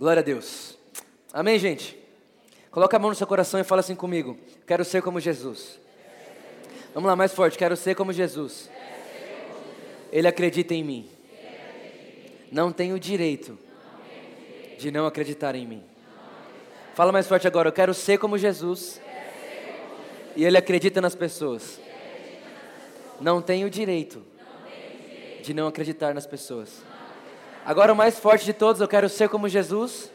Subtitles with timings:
[0.00, 0.78] Glória a Deus.
[1.30, 1.94] Amém, gente?
[2.70, 5.78] Coloca a mão no seu coração e fala assim comigo: Quero ser como Jesus.
[6.94, 7.58] Vamos lá, mais forte.
[7.58, 8.70] Quero ser como Jesus.
[10.10, 11.10] Ele acredita em mim.
[12.50, 13.58] Não tenho direito
[14.78, 15.84] de não acreditar em mim.
[16.94, 17.68] Fala mais forte agora.
[17.68, 19.02] Eu quero ser como Jesus.
[20.34, 21.78] E Ele acredita nas pessoas.
[23.20, 24.24] Não tenho direito
[25.42, 26.89] de não acreditar nas pessoas.
[27.64, 30.10] Agora o mais forte de todos, eu quero ser como Jesus.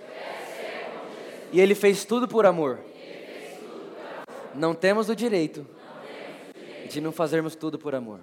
[1.52, 2.80] E Ele fez tudo por amor.
[4.54, 5.66] Não temos o direito
[6.90, 8.20] de não fazermos tudo por amor.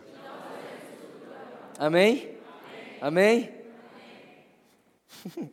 [1.78, 2.36] Amém?
[3.00, 3.54] Amém?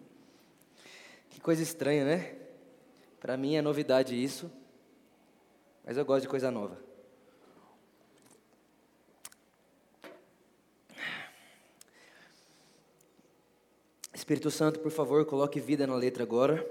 [1.29, 2.35] que coisa estranha, né?
[3.19, 4.51] Para mim é novidade isso,
[5.85, 6.88] mas eu gosto de coisa nova.
[14.19, 16.67] Espírito Santo, por favor, coloque vida na letra agora.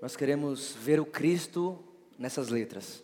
[0.00, 1.78] Nós queremos ver o Cristo
[2.18, 3.02] nessas letras.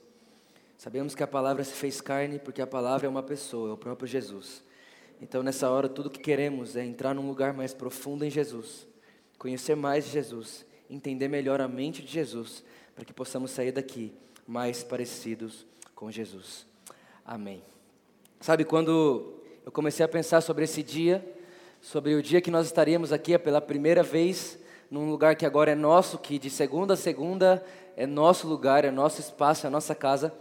[0.76, 3.78] Sabemos que a palavra se fez carne porque a palavra é uma pessoa, é o
[3.78, 4.62] próprio Jesus.
[5.22, 8.86] Então, nessa hora, tudo que queremos é entrar num lugar mais profundo em Jesus,
[9.38, 12.62] conhecer mais Jesus, entender melhor a mente de Jesus,
[12.94, 14.12] para que possamos sair daqui
[14.46, 16.66] mais parecidos com Jesus.
[17.24, 17.62] Amém.
[18.38, 19.32] Sabe, quando
[19.64, 21.39] eu comecei a pensar sobre esse dia,
[21.80, 24.58] sobre o dia que nós estaríamos aqui pela primeira vez
[24.90, 27.64] num lugar que agora é nosso, que de segunda a segunda
[27.96, 30.32] é nosso lugar, é nosso espaço, é nossa casa.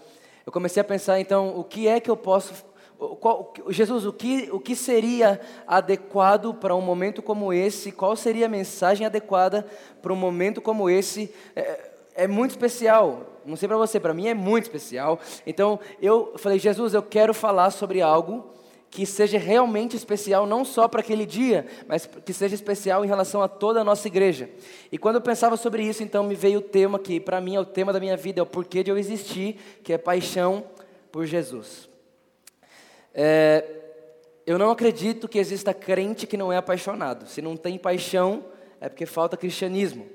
[0.45, 2.67] Eu comecei a pensar então, o que é que eu posso
[3.21, 7.93] qual, Jesus, o que, o que seria adequado para um momento como esse?
[7.93, 9.65] Qual seria a mensagem adequada
[10.01, 11.33] para um momento como esse?
[11.55, 13.21] É, é muito especial.
[13.45, 15.17] Não sei para você, para mim é muito especial.
[15.47, 18.53] Então eu falei, Jesus, eu quero falar sobre algo
[18.89, 23.41] que seja realmente especial, não só para aquele dia, mas que seja especial em relação
[23.41, 24.49] a toda a nossa igreja.
[24.91, 27.59] E quando eu pensava sobre isso, então me veio o tema que, para mim, é
[27.59, 30.63] o tema da minha vida, é o porquê de eu existir, que é paixão
[31.11, 31.87] por Jesus.
[33.13, 33.63] É,
[34.45, 37.27] eu não acredito que exista crente que não é apaixonado.
[37.27, 38.43] Se não tem paixão,
[38.81, 40.07] é porque falta cristianismo.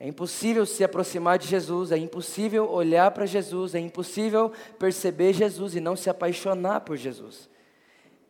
[0.00, 5.76] É impossível se aproximar de Jesus, é impossível olhar para Jesus, é impossível perceber Jesus
[5.76, 7.48] e não se apaixonar por Jesus.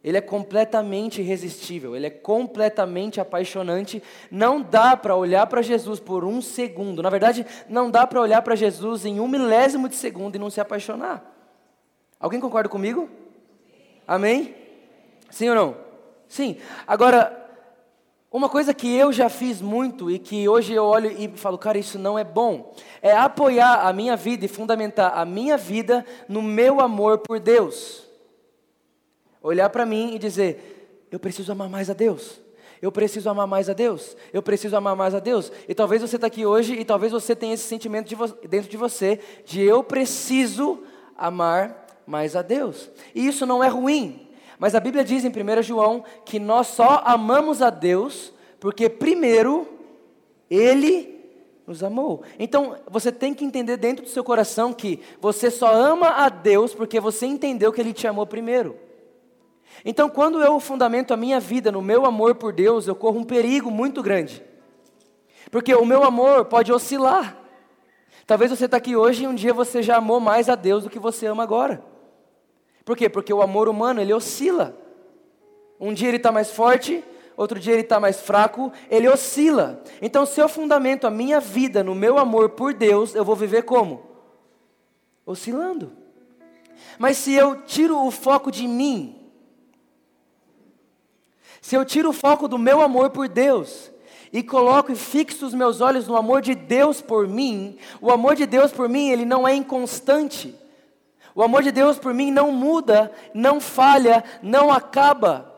[0.05, 4.03] Ele é completamente irresistível, ele é completamente apaixonante.
[4.31, 7.03] Não dá para olhar para Jesus por um segundo.
[7.03, 10.51] Na verdade, não dá para olhar para Jesus em um milésimo de segundo e não
[10.51, 11.25] se apaixonar.
[12.21, 13.09] Alguém concorda comigo?
[14.07, 14.55] Amém?
[15.31, 15.77] Sim ou não?
[16.29, 16.59] Sim.
[16.87, 17.49] Agora,
[18.31, 21.79] uma coisa que eu já fiz muito e que hoje eu olho e falo, cara,
[21.79, 26.43] isso não é bom, é apoiar a minha vida e fundamentar a minha vida no
[26.43, 28.04] meu amor por Deus
[29.45, 32.41] olhar para mim e dizer: eu preciso amar mais a Deus.
[32.83, 34.17] Eu preciso amar mais a Deus.
[34.33, 35.53] Eu preciso amar mais a Deus.
[35.69, 38.17] E talvez você está aqui hoje e talvez você tenha esse sentimento de
[38.49, 40.83] dentro de você de eu preciso
[41.17, 42.91] amar mais a Deus.
[43.15, 44.29] E isso não é ruim.
[44.59, 49.69] Mas a Bíblia diz em 1 João que nós só amamos a Deus porque primeiro
[50.51, 51.15] Ele
[51.67, 52.23] nos amou.
[52.39, 56.75] Então você tem que entender dentro do seu coração que você só ama a Deus
[56.75, 58.77] porque você entendeu que Ele te amou primeiro.
[59.85, 63.25] Então, quando eu fundamento a minha vida no meu amor por Deus, eu corro um
[63.25, 64.43] perigo muito grande.
[65.51, 67.37] Porque o meu amor pode oscilar.
[68.27, 70.91] Talvez você está aqui hoje e um dia você já amou mais a Deus do
[70.91, 71.85] que você ama agora.
[72.85, 73.09] Por quê?
[73.09, 74.75] Porque o amor humano, ele oscila.
[75.79, 77.05] Um dia ele está mais forte,
[77.37, 79.83] outro dia ele está mais fraco, ele oscila.
[80.01, 83.63] Então, se eu fundamento a minha vida no meu amor por Deus, eu vou viver
[83.63, 84.03] como?
[85.27, 85.93] Oscilando.
[86.99, 89.24] Mas se eu tiro o foco de mim,
[91.65, 93.91] se eu tiro o foco do meu amor por Deus
[94.31, 98.37] e coloco e fixo os meus olhos no amor de Deus por mim, o amor
[98.37, 100.55] de Deus por mim, ele não é inconstante.
[101.35, 105.54] O amor de Deus por mim não muda, não falha, não acaba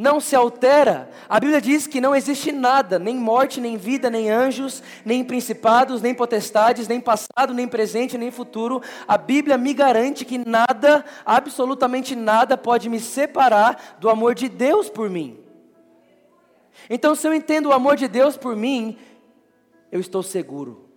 [0.00, 1.10] não se altera.
[1.28, 6.00] A Bíblia diz que não existe nada, nem morte, nem vida, nem anjos, nem principados,
[6.00, 8.80] nem potestades, nem passado, nem presente, nem futuro.
[9.06, 14.88] A Bíblia me garante que nada, absolutamente nada, pode me separar do amor de Deus
[14.88, 15.38] por mim.
[16.88, 18.96] Então, se eu entendo o amor de Deus por mim,
[19.92, 20.88] eu estou seguro.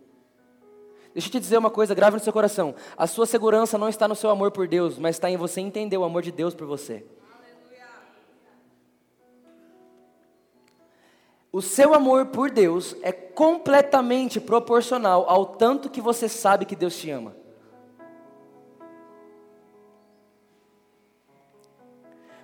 [1.13, 2.73] Deixa eu te dizer uma coisa, grave no seu coração.
[2.97, 5.97] A sua segurança não está no seu amor por Deus, mas está em você entender
[5.97, 7.03] o amor de Deus por você.
[11.55, 16.97] O seu amor por Deus é completamente proporcional ao tanto que você sabe que Deus
[16.97, 17.35] te ama.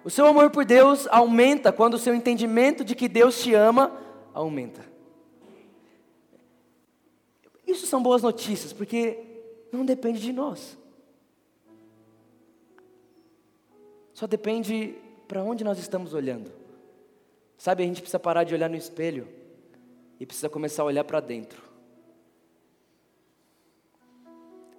[0.04, 4.00] O seu amor por Deus aumenta quando o seu entendimento de que Deus te ama
[4.32, 4.88] aumenta.
[7.66, 8.72] isso são boas notícias?
[8.72, 9.42] Porque
[9.72, 10.78] não depende de nós.
[14.14, 14.96] Só depende
[15.28, 16.59] para onde nós estamos olhando.
[17.60, 19.28] Sabe, a gente precisa parar de olhar no espelho
[20.18, 21.62] e precisa começar a olhar para dentro.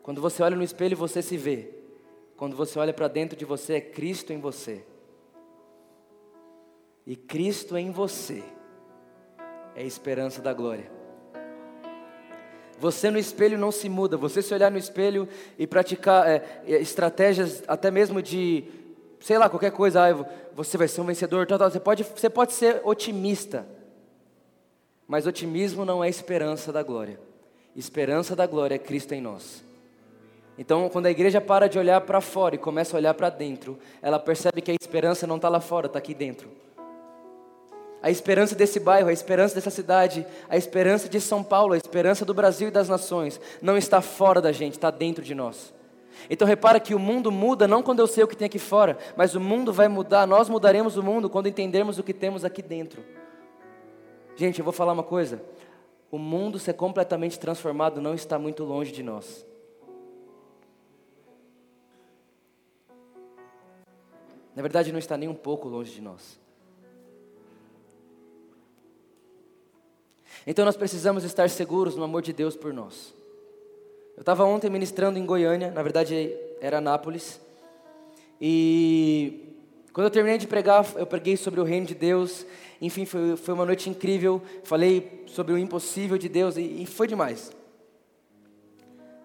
[0.03, 1.75] Quando você olha no espelho, você se vê.
[2.39, 4.83] Quando você olha para dentro de você, é Cristo em você.
[7.07, 8.43] E Cristo em você
[9.77, 10.91] é a esperança da glória.
[12.79, 14.17] Você no espelho não se muda.
[14.17, 15.29] Você se olhar no espelho
[15.59, 18.65] e praticar é, é estratégias, até mesmo de,
[19.21, 20.09] sei lá, qualquer coisa.
[20.09, 21.47] Ah, você vai ser um vencedor.
[21.47, 21.71] Tal, tal.
[21.71, 23.67] Você, pode, você pode ser otimista.
[25.07, 27.21] Mas otimismo não é esperança da glória.
[27.77, 29.65] Esperança da glória é Cristo em nós.
[30.59, 33.79] Então, quando a igreja para de olhar para fora e começa a olhar para dentro,
[34.03, 36.51] ela percebe que a esperança não está lá fora, está aqui dentro.
[38.03, 42.25] A esperança desse bairro, a esperança dessa cidade, a esperança de São Paulo, a esperança
[42.25, 45.73] do Brasil e das nações, não está fora da gente, está dentro de nós.
[46.29, 48.99] Então repara que o mundo muda não quando eu sei o que tem aqui fora,
[49.17, 52.63] mas o mundo vai mudar, nós mudaremos o mundo quando entendermos o que temos aqui
[52.63, 53.03] dentro.
[54.37, 55.43] Gente, eu vou falar uma coisa:
[56.11, 59.47] o mundo ser completamente transformado não está muito longe de nós.
[64.55, 66.39] Na verdade, não está nem um pouco longe de nós.
[70.47, 73.15] Então nós precisamos estar seguros no amor de Deus por nós.
[74.21, 77.41] Eu estava ontem ministrando em Goiânia, na verdade era Anápolis,
[78.39, 79.57] e
[79.95, 82.45] quando eu terminei de pregar, eu preguei sobre o reino de Deus,
[82.83, 87.09] enfim, foi, foi uma noite incrível, falei sobre o impossível de Deus e, e foi
[87.09, 87.51] demais.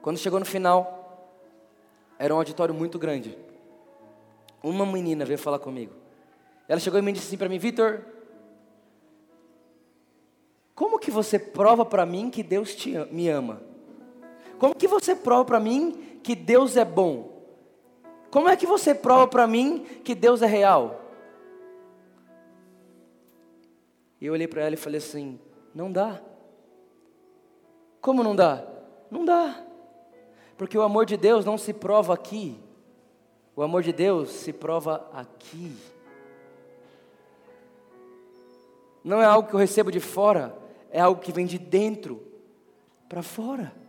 [0.01, 1.29] Quando chegou no final,
[2.17, 3.37] era um auditório muito grande.
[4.63, 5.91] Uma menina veio falar comigo.
[6.69, 7.99] Ela chegou e me disse assim para mim, Vitor,
[10.73, 13.74] como que você prova para mim que Deus te, me ama?
[14.65, 17.39] Como que você prova para mim que Deus é bom?
[18.31, 21.01] Como é que você prova para mim que Deus é real?
[24.19, 25.39] E eu olhei para ela e falei assim:
[25.71, 26.19] não dá.
[28.01, 28.67] Como não dá?
[29.11, 29.63] Não dá.
[30.57, 32.59] Porque o amor de Deus não se prova aqui.
[33.55, 35.77] O amor de Deus se prova aqui.
[39.03, 40.57] Não é algo que eu recebo de fora,
[40.89, 42.19] é algo que vem de dentro
[43.07, 43.84] para fora.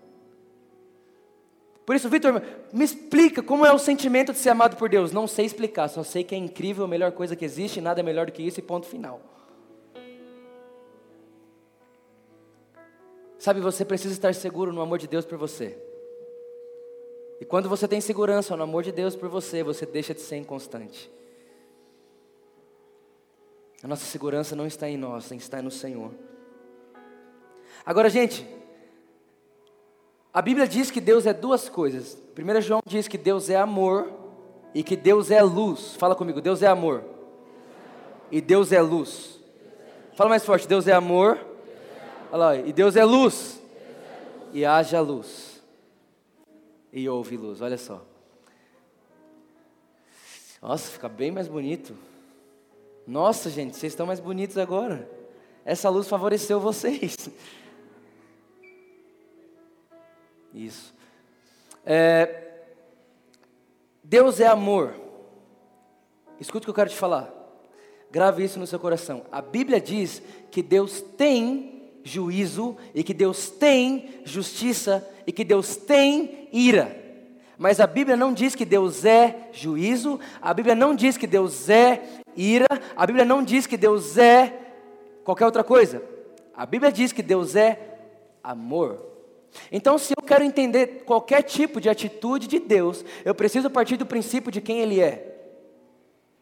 [1.87, 2.43] Por isso, Vitor,
[2.73, 5.13] me explica como é o sentimento de ser amado por Deus.
[5.13, 8.03] Não sei explicar, só sei que é incrível, a melhor coisa que existe, nada é
[8.03, 9.21] melhor do que isso e ponto final.
[13.39, 15.79] Sabe, você precisa estar seguro no amor de Deus por você.
[17.41, 20.39] E quando você tem segurança no amor de Deus por você, você deixa de ser
[20.39, 21.09] inconstante.
[23.81, 26.11] A nossa segurança não está em nós, está no Senhor.
[27.85, 28.45] Agora, gente,
[30.37, 32.23] a Bíblia diz que Deus é duas coisas.
[32.39, 34.13] 1 João diz que Deus é amor
[34.75, 35.97] e que Deus é luz.
[35.97, 37.03] Fala comigo, Deus é amor
[38.31, 39.41] e Deus é luz.
[40.13, 41.39] Fala mais forte, Deus é amor.
[42.31, 43.63] Olha lá, e Deus é luz.
[44.53, 45.63] E haja luz.
[46.93, 48.05] E houve luz, olha só.
[50.61, 51.97] Nossa, fica bem mais bonito.
[53.07, 55.09] Nossa, gente, vocês estão mais bonitos agora.
[55.65, 57.17] Essa luz favoreceu vocês.
[60.57, 60.95] Isso.
[61.85, 62.45] É,
[64.03, 64.95] Deus é amor.
[66.41, 67.31] Escute o que eu quero te falar.
[68.11, 69.27] Grave isso no seu coração.
[69.31, 75.77] A Bíblia diz que Deus tem juízo e que Deus tem justiça e que Deus
[75.77, 77.05] tem ira.
[77.59, 81.69] Mas a Bíblia não diz que Deus é juízo, a Bíblia não diz que Deus
[81.69, 82.03] é
[82.35, 84.59] ira, a Bíblia não diz que Deus é
[85.23, 86.03] qualquer outra coisa.
[86.55, 87.99] A Bíblia diz que Deus é
[88.43, 89.16] amor.
[89.71, 94.07] Então, se eu quero entender qualquer tipo de atitude de Deus, eu preciso partir do
[94.07, 95.35] princípio de quem Ele é.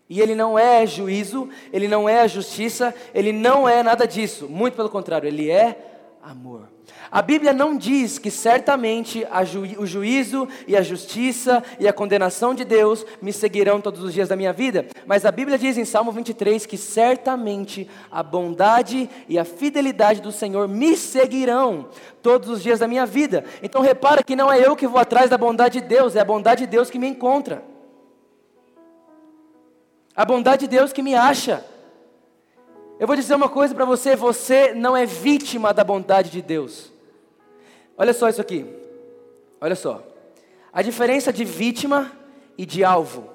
[0.09, 4.49] E Ele não é juízo, Ele não é justiça, Ele não é nada disso.
[4.49, 5.77] Muito pelo contrário, Ele é
[6.23, 6.74] amor.
[7.11, 12.55] A Bíblia não diz que certamente ju o juízo e a justiça e a condenação
[12.55, 15.85] de Deus me seguirão todos os dias da minha vida, mas a Bíblia diz em
[15.85, 21.89] Salmo 23 que certamente a bondade e a fidelidade do Senhor me seguirão
[22.23, 23.45] todos os dias da minha vida.
[23.63, 26.25] Então repara que não é eu que vou atrás da bondade de Deus, é a
[26.25, 27.63] bondade de Deus que me encontra.
[30.17, 31.65] A bondade de Deus que me acha.
[32.99, 36.93] Eu vou dizer uma coisa para você: você não é vítima da bondade de Deus.
[37.97, 38.67] Olha só isso aqui.
[39.61, 40.03] Olha só.
[40.73, 42.13] A diferença de vítima
[42.57, 43.31] e de alvo.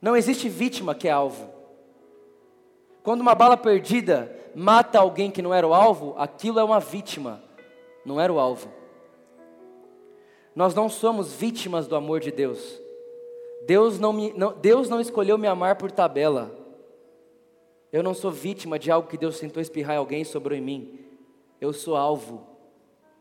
[0.00, 1.50] Não existe vítima que é alvo.
[3.02, 7.42] Quando uma bala perdida mata alguém que não era o alvo, aquilo é uma vítima,
[8.04, 8.70] não era o alvo.
[10.54, 12.80] Nós não somos vítimas do amor de Deus.
[13.68, 16.50] Deus não, me, não, Deus não escolheu me amar por tabela.
[17.92, 20.98] Eu não sou vítima de algo que Deus tentou espirrar em alguém sobre em mim.
[21.60, 22.46] Eu sou alvo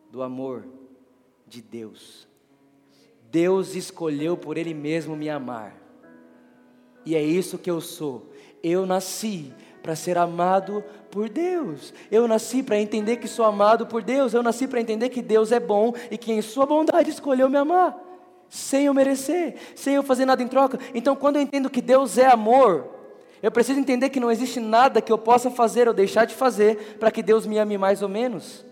[0.10, 0.66] do amor
[1.46, 2.30] de Deus.
[3.30, 5.76] Deus escolheu por Ele mesmo me amar.
[7.06, 8.32] E é isso que eu sou.
[8.64, 11.94] Eu nasci para ser amado por Deus.
[12.10, 14.34] Eu nasci para entender que sou amado por Deus.
[14.34, 17.58] Eu nasci para entender que Deus é bom e que em Sua bondade escolheu me
[17.58, 17.98] amar,
[18.50, 20.80] sem eu merecer, sem eu fazer nada em troca.
[20.94, 22.86] Então, quando eu entendo que Deus é amor,
[23.42, 26.98] eu preciso entender que não existe nada que eu possa fazer ou deixar de fazer
[27.00, 28.66] para que Deus me ame mais ou menos.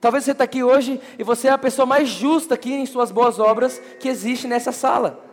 [0.00, 3.10] Talvez você está aqui hoje e você é a pessoa mais justa aqui em suas
[3.10, 5.24] boas obras que existe nessa sala.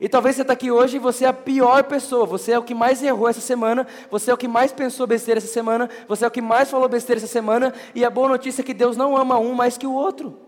[0.00, 2.62] E talvez você está aqui hoje e você é a pior pessoa, você é o
[2.62, 6.24] que mais errou essa semana, você é o que mais pensou besteira essa semana, você
[6.24, 8.96] é o que mais falou besteira essa semana, e a boa notícia é que Deus
[8.96, 10.47] não ama um mais que o outro.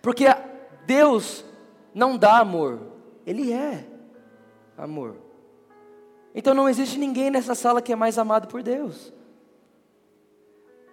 [0.00, 0.24] Porque
[0.86, 1.44] Deus
[1.94, 2.80] não dá amor,
[3.26, 3.86] ele é
[4.76, 5.16] amor.
[6.34, 9.12] Então não existe ninguém nessa sala que é mais amado por Deus.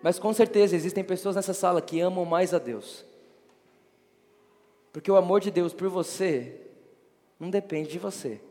[0.02, 3.06] Mas com certeza existem pessoas nessa sala que amam mais a Deus.
[4.92, 6.62] Porque o amor de Deus por você
[7.40, 8.42] não depende de você.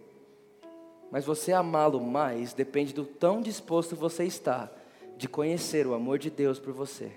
[1.11, 4.71] Mas você amá-lo mais depende do tão disposto você está
[5.17, 7.13] de conhecer o amor de Deus por você.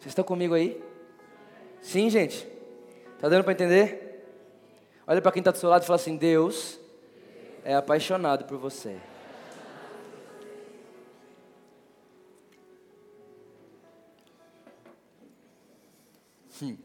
[0.00, 0.82] Vocês estão comigo aí?
[1.82, 2.48] Sim, gente?
[3.16, 4.24] Está dando para entender?
[5.06, 6.80] Olha para quem está do seu lado e fala assim: Deus
[7.62, 8.98] é apaixonado por você.
[16.62, 16.78] Hum.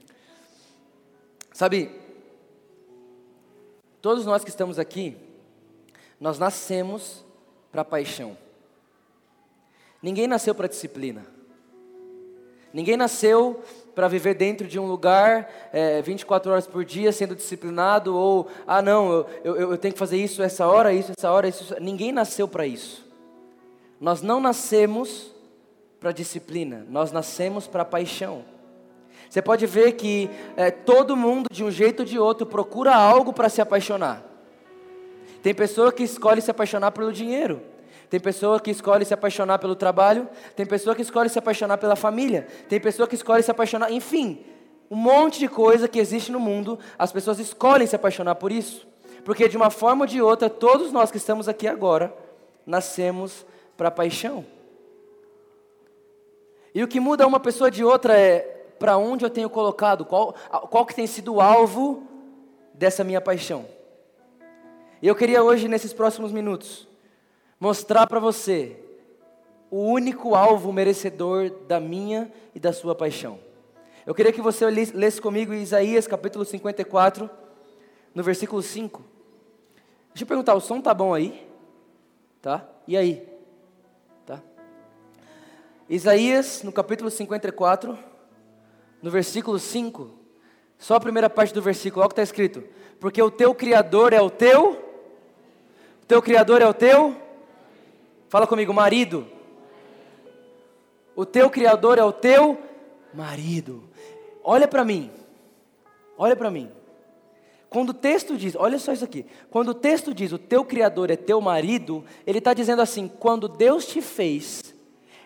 [1.54, 1.90] Sabe,
[4.02, 5.16] todos nós que estamos aqui,
[6.20, 7.24] nós nascemos
[7.72, 8.38] para paixão.
[10.02, 11.35] Ninguém nasceu para disciplina.
[12.76, 13.62] Ninguém nasceu
[13.96, 18.82] para viver dentro de um lugar é, 24 horas por dia sendo disciplinado, ou, ah,
[18.82, 21.74] não, eu, eu, eu tenho que fazer isso essa hora, isso, essa hora, isso.
[21.80, 23.10] Ninguém nasceu para isso.
[23.98, 25.32] Nós não nascemos
[26.02, 28.44] para disciplina, nós nascemos para paixão.
[29.30, 33.32] Você pode ver que é, todo mundo, de um jeito ou de outro, procura algo
[33.32, 34.22] para se apaixonar.
[35.42, 37.62] Tem pessoa que escolhe se apaixonar pelo dinheiro.
[38.10, 41.96] Tem pessoa que escolhe se apaixonar pelo trabalho, tem pessoa que escolhe se apaixonar pela
[41.96, 44.46] família, tem pessoa que escolhe se apaixonar, enfim,
[44.90, 48.88] um monte de coisa que existe no mundo, as pessoas escolhem se apaixonar por isso.
[49.24, 52.14] Porque de uma forma ou de outra, todos nós que estamos aqui agora,
[52.66, 53.46] nascemos
[53.76, 54.46] para paixão.
[56.74, 58.40] E o que muda uma pessoa de outra é
[58.78, 60.34] para onde eu tenho colocado, qual,
[60.70, 62.04] qual que tem sido o alvo
[62.74, 63.66] dessa minha paixão.
[65.02, 66.88] E eu queria hoje, nesses próximos minutos,
[67.60, 68.78] mostrar para você
[69.70, 73.40] o único alvo merecedor da minha e da sua paixão.
[74.06, 77.30] Eu queria que você lesse comigo Isaías capítulo 54,
[78.14, 79.04] no versículo 5.
[80.10, 81.48] Deixa eu perguntar, o som tá bom aí?
[82.42, 82.66] Tá?
[82.88, 83.28] E aí?
[84.26, 84.42] Tá?
[85.90, 87.98] Isaías, no capítulo 54,
[89.02, 90.12] no versículo 5,
[90.78, 92.64] só a primeira parte do versículo, olha o que está escrito.
[93.00, 94.74] Porque o teu Criador é o teu,
[96.04, 97.25] o teu Criador é o teu
[98.36, 99.26] Fala comigo, marido.
[101.16, 102.62] O teu Criador é o teu
[103.14, 103.82] marido.
[104.44, 105.10] Olha para mim.
[106.18, 106.70] Olha para mim.
[107.70, 109.26] Quando o texto diz, olha só isso aqui.
[109.50, 113.48] Quando o texto diz o teu Criador é teu marido, ele está dizendo assim: quando
[113.48, 114.76] Deus te fez,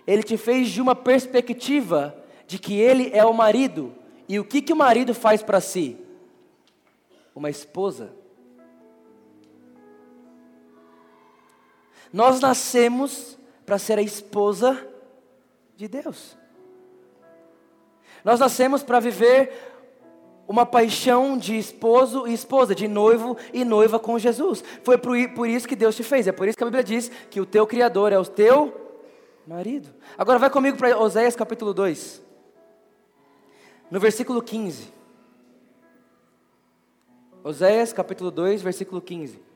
[0.06, 3.92] ele te fez de uma perspectiva de que ele é o marido.
[4.28, 5.98] E o que, que o marido faz para si?
[7.34, 8.19] Uma esposa.
[12.12, 14.88] Nós nascemos para ser a esposa
[15.75, 16.38] de Deus.
[18.24, 19.70] Nós nascemos para viver
[20.48, 24.63] uma paixão de esposo e esposa, de noivo e noiva com Jesus.
[24.84, 26.28] Foi por isso que Deus te fez.
[26.28, 28.74] É por isso que a Bíblia diz que o teu Criador é o teu
[29.46, 29.89] marido.
[30.18, 32.22] Agora vai comigo para Oséias capítulo 2.
[33.92, 34.92] No versículo 15.
[37.44, 39.49] Oséias capítulo 2, versículo 15.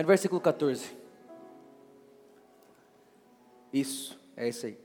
[0.00, 0.96] Vai no versículo 14.
[3.70, 4.78] Isso, é isso aí.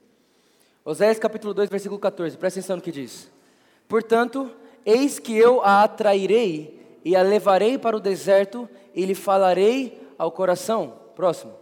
[0.83, 2.37] Oséias capítulo 2, versículo 14.
[2.37, 3.31] Presta atenção no que diz.
[3.87, 4.51] Portanto,
[4.85, 10.33] eis que eu a atrairei e a levarei para o deserto e lhe falarei ao
[10.33, 10.99] coração.
[11.15, 11.53] Próximo.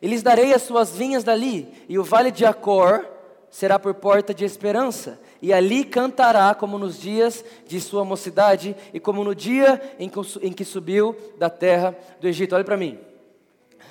[0.00, 3.04] E lhes darei as suas vinhas dali, e o vale de Acor
[3.50, 9.00] será por porta de esperança, e ali cantará como nos dias de sua mocidade, e
[9.00, 10.08] como no dia em
[10.52, 12.54] que, subiu da terra do Egito.
[12.54, 12.98] Olha para mim.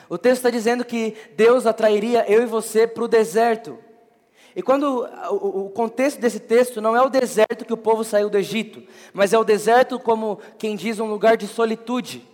[0.10, 3.78] O texto está dizendo que Deus atrairia eu e você para o deserto.
[4.56, 8.38] E quando o contexto desse texto não é o deserto que o povo saiu do
[8.38, 8.82] Egito,
[9.14, 12.28] mas é o deserto como quem diz um lugar de solitude,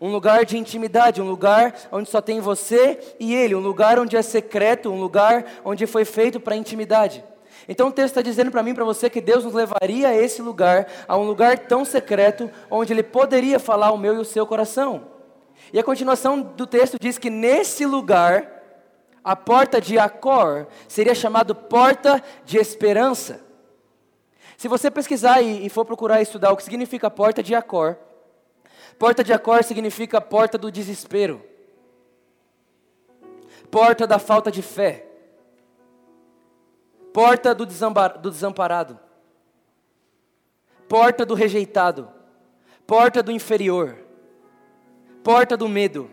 [0.00, 4.16] um lugar de intimidade, um lugar onde só tem você e ele, um lugar onde
[4.16, 7.22] é secreto, um lugar onde foi feito para intimidade.
[7.68, 10.40] Então o texto está dizendo para mim, para você, que Deus nos levaria a esse
[10.40, 14.46] lugar, a um lugar tão secreto, onde Ele poderia falar o meu e o seu
[14.46, 15.02] coração.
[15.72, 18.60] E a continuação do texto diz que nesse lugar,
[19.22, 23.40] a porta de Acor seria chamado porta de esperança.
[24.56, 27.96] Se você pesquisar e, for procurar estudar o que significa porta de Acor,
[29.00, 31.42] porta de Acor significa porta do desespero,
[33.70, 35.06] porta da falta de fé,
[37.10, 39.00] porta do, do desamparado,
[40.86, 42.10] porta do rejeitado,
[42.86, 43.96] porta do inferior,
[45.24, 46.10] porta do medo.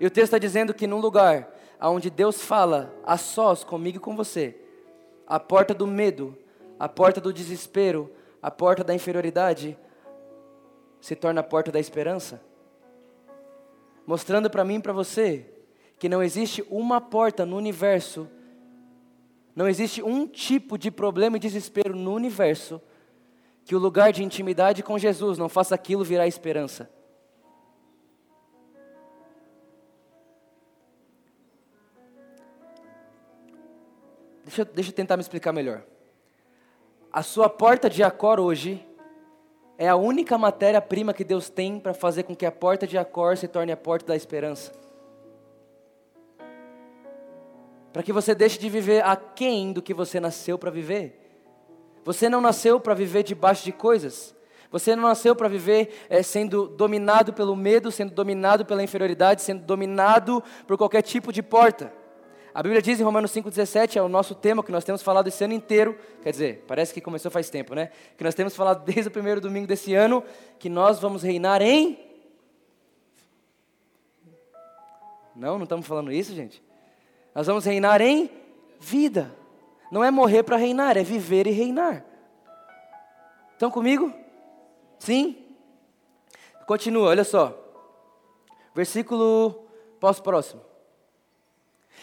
[0.00, 4.00] E o texto está dizendo que num lugar onde Deus fala a sós comigo e
[4.00, 4.60] com você,
[5.24, 6.36] a porta do medo,
[6.80, 8.10] a porta do desespero,
[8.42, 9.78] a porta da inferioridade,
[11.02, 12.40] se torna a porta da esperança.
[14.06, 15.44] Mostrando para mim e para você
[15.98, 18.28] que não existe uma porta no universo,
[19.54, 22.80] não existe um tipo de problema e desespero no universo
[23.64, 26.88] que o lugar de intimidade com Jesus não faça aquilo virar esperança.
[34.44, 35.82] Deixa, deixa eu tentar me explicar melhor.
[37.12, 38.86] A sua porta de Acor hoje
[39.82, 43.36] é a única matéria-prima que Deus tem para fazer com que a porta de Acor
[43.36, 44.70] se torne a porta da esperança.
[47.92, 51.18] Para que você deixe de viver aquém do que você nasceu para viver.
[52.04, 54.32] Você não nasceu para viver debaixo de coisas.
[54.70, 59.64] Você não nasceu para viver é, sendo dominado pelo medo, sendo dominado pela inferioridade, sendo
[59.64, 61.92] dominado por qualquer tipo de porta.
[62.54, 65.42] A Bíblia diz em Romanos 5,17, é o nosso tema que nós temos falado esse
[65.42, 67.90] ano inteiro, quer dizer, parece que começou faz tempo, né?
[68.16, 70.22] Que nós temos falado desde o primeiro domingo desse ano,
[70.58, 71.98] que nós vamos reinar em.
[75.34, 76.62] Não, não estamos falando isso, gente.
[77.34, 78.30] Nós vamos reinar em
[78.78, 79.34] vida.
[79.90, 82.04] Não é morrer para reinar, é viver e reinar.
[83.52, 84.12] Estão comigo?
[84.98, 85.38] Sim?
[86.66, 87.58] Continua, olha só.
[88.74, 89.66] Versículo
[89.98, 90.71] pós-próximo.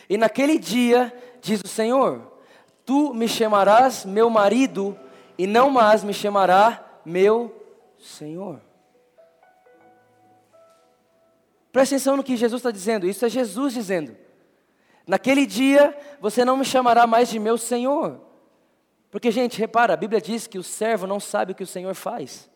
[0.10, 2.34] E naquele dia, diz o Senhor:
[2.86, 4.98] Tu me chamarás meu marido,
[5.38, 7.56] e não mais me chamará meu
[8.00, 8.60] Senhor.
[11.72, 14.18] Presta atenção no que Jesus está dizendo, isso é Jesus dizendo.
[15.06, 18.20] Naquele dia você não me chamará mais de meu Senhor.
[19.12, 21.94] Porque, gente, repara, a Bíblia diz que o servo não sabe o que o Senhor
[21.96, 22.49] faz.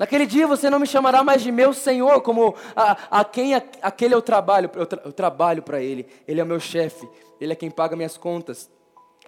[0.00, 3.62] Naquele dia você não me chamará mais de meu Senhor, como a, a quem a,
[3.82, 7.06] aquele eu trabalho, eu, tra, eu trabalho para Ele, Ele é o meu chefe,
[7.38, 8.70] Ele é quem paga minhas contas,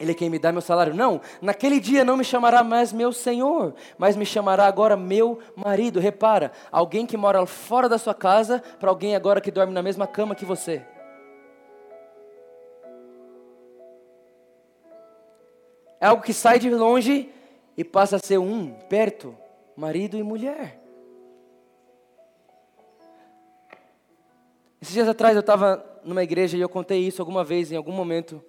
[0.01, 0.95] Ele é quem me dá meu salário.
[0.95, 6.01] Não, naquele dia não me chamará mais meu Senhor, mas me chamará agora meu marido.
[6.01, 10.07] Repara, alguém que mora fora da sua casa, para alguém agora que dorme na mesma
[10.07, 10.81] cama que você.
[16.01, 17.29] É algo que sai de longe
[17.77, 19.37] e passa a ser um perto
[19.77, 20.81] marido e mulher.
[24.81, 27.93] Esses dias atrás eu estava numa igreja e eu contei isso alguma vez, em algum
[27.93, 28.43] momento,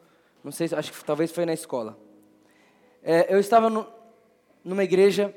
[0.44, 1.98] não sei, acho que talvez foi na escola.
[3.04, 3.86] É, eu estava no,
[4.64, 5.34] numa igreja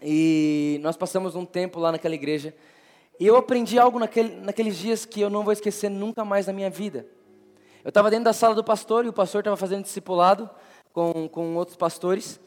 [0.00, 2.54] e nós passamos um tempo lá naquela igreja
[3.20, 6.52] e eu aprendi algo naquele, naqueles dias que eu não vou esquecer nunca mais na
[6.52, 7.06] minha vida.
[7.84, 10.48] Eu estava dentro da sala do pastor e o pastor estava fazendo discipulado
[10.92, 12.40] com, com outros pastores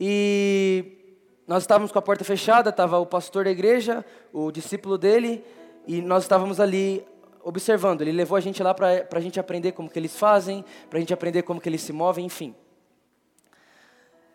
[0.00, 1.01] e
[1.46, 5.44] nós estávamos com a porta fechada, estava o pastor da igreja, o discípulo dele,
[5.86, 7.04] e nós estávamos ali
[7.42, 8.02] observando.
[8.02, 11.00] Ele levou a gente lá para a gente aprender como que eles fazem, para a
[11.00, 12.54] gente aprender como que eles se movem, enfim.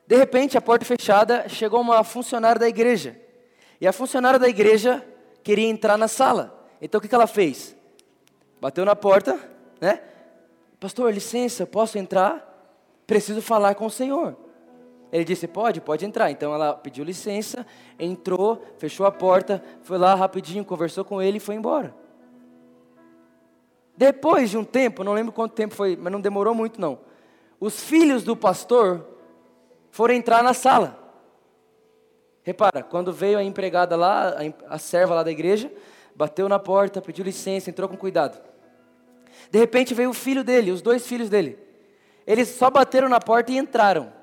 [0.05, 3.19] De repente, a porta fechada, chegou uma funcionária da igreja.
[3.79, 5.05] E a funcionária da igreja
[5.43, 6.67] queria entrar na sala.
[6.81, 7.75] Então o que, que ela fez?
[8.59, 9.39] Bateu na porta,
[9.79, 10.01] né?
[10.79, 12.43] Pastor, licença, posso entrar?
[13.05, 14.35] Preciso falar com o Senhor.
[15.11, 16.31] Ele disse: Pode, pode entrar.
[16.31, 17.65] Então ela pediu licença,
[17.99, 21.93] entrou, fechou a porta, foi lá rapidinho, conversou com ele e foi embora.
[23.95, 26.99] Depois de um tempo, não lembro quanto tempo foi, mas não demorou muito não.
[27.59, 29.07] Os filhos do pastor
[29.89, 31.03] foram entrar na sala.
[32.43, 34.35] Repara, quando veio a empregada lá,
[34.69, 35.71] a, serva lá da igreja,
[36.15, 38.39] bateu na porta, pediu licença, entrou com cuidado.
[39.49, 41.57] De repente veio o filho dele, os dois filhos dele.
[42.25, 44.13] Eles só bateram na porta e entraram.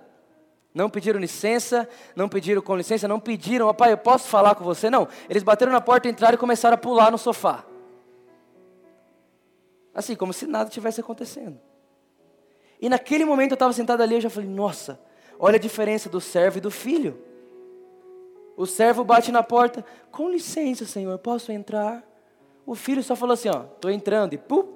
[0.75, 4.91] Não pediram licença, não pediram com licença, não pediram, pai, eu posso falar com você?
[4.91, 5.07] Não.
[5.31, 7.65] Eles bateram na porta, entraram e começaram a pular no sofá.
[9.95, 11.61] Assim, como se nada tivesse acontecendo.
[12.81, 14.99] E naquele momento eu estava sentado ali, eu já falei, nossa,
[15.39, 17.23] olha a diferença do servo e do filho.
[18.57, 22.03] O servo bate na porta, com licença, senhor, posso entrar?
[22.67, 24.67] O filho só falou assim, ó, estou entrando, e pum,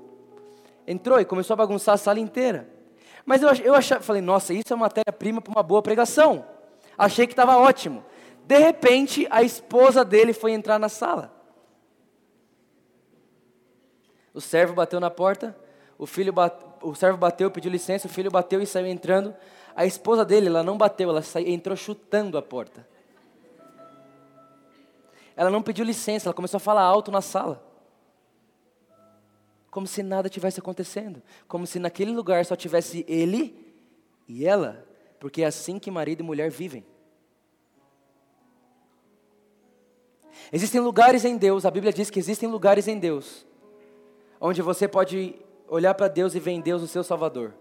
[0.87, 2.78] entrou e começou a bagunçar a sala inteira.
[3.29, 6.47] Mas eu, eu achava, falei, nossa, isso é matéria-prima para uma boa pregação.
[6.97, 8.03] Achei que estava ótimo.
[8.47, 11.31] De repente, a esposa dele foi entrar na sala.
[14.33, 15.55] O servo bateu na porta,
[15.99, 19.37] o filho bate, o servo bateu, pediu licença, o filho bateu e saiu entrando.
[19.77, 22.88] A esposa dele, ela não bateu, ela saiu, entrou chutando a porta.
[25.37, 27.62] Ela não pediu licença, ela começou a falar alto na sala.
[29.79, 31.23] Como se nada tivesse acontecendo.
[31.47, 33.64] Como se naquele lugar só tivesse ele
[34.27, 34.85] e ela.
[35.21, 36.85] Porque é assim que marido e mulher vivem.
[40.53, 43.47] Existem lugares em Deus, a Bíblia diz que existem lugares em Deus,
[44.41, 45.37] onde você pode
[45.69, 47.55] olhar para Deus e ver em Deus o seu Salvador.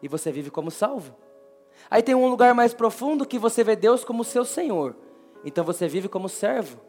[0.00, 1.16] E você vive como salvo.
[1.90, 4.94] Aí tem um lugar mais profundo que você vê Deus como seu Senhor.
[5.44, 6.80] Então você vive como servo.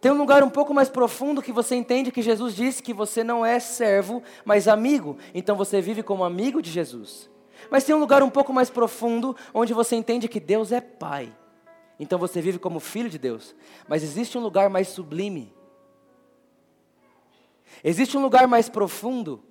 [0.00, 3.24] Tem um lugar um pouco mais profundo que você entende que Jesus disse que você
[3.24, 5.16] não é servo, mas amigo.
[5.34, 7.30] Então você vive como amigo de Jesus.
[7.70, 11.34] Mas tem um lugar um pouco mais profundo onde você entende que Deus é Pai.
[11.98, 13.54] Então você vive como filho de Deus.
[13.88, 15.54] Mas existe um lugar mais sublime.
[17.82, 19.42] Existe um lugar mais profundo.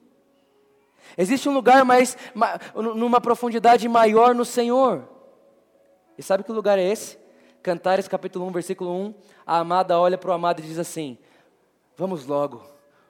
[1.18, 2.18] Existe um lugar mais
[2.74, 5.08] numa profundidade maior no Senhor.
[6.18, 7.18] E sabe que lugar é esse?
[7.66, 11.18] Cantares capítulo 1, versículo 1, a amada olha para o amado e diz assim:
[11.98, 12.64] Vamos logo,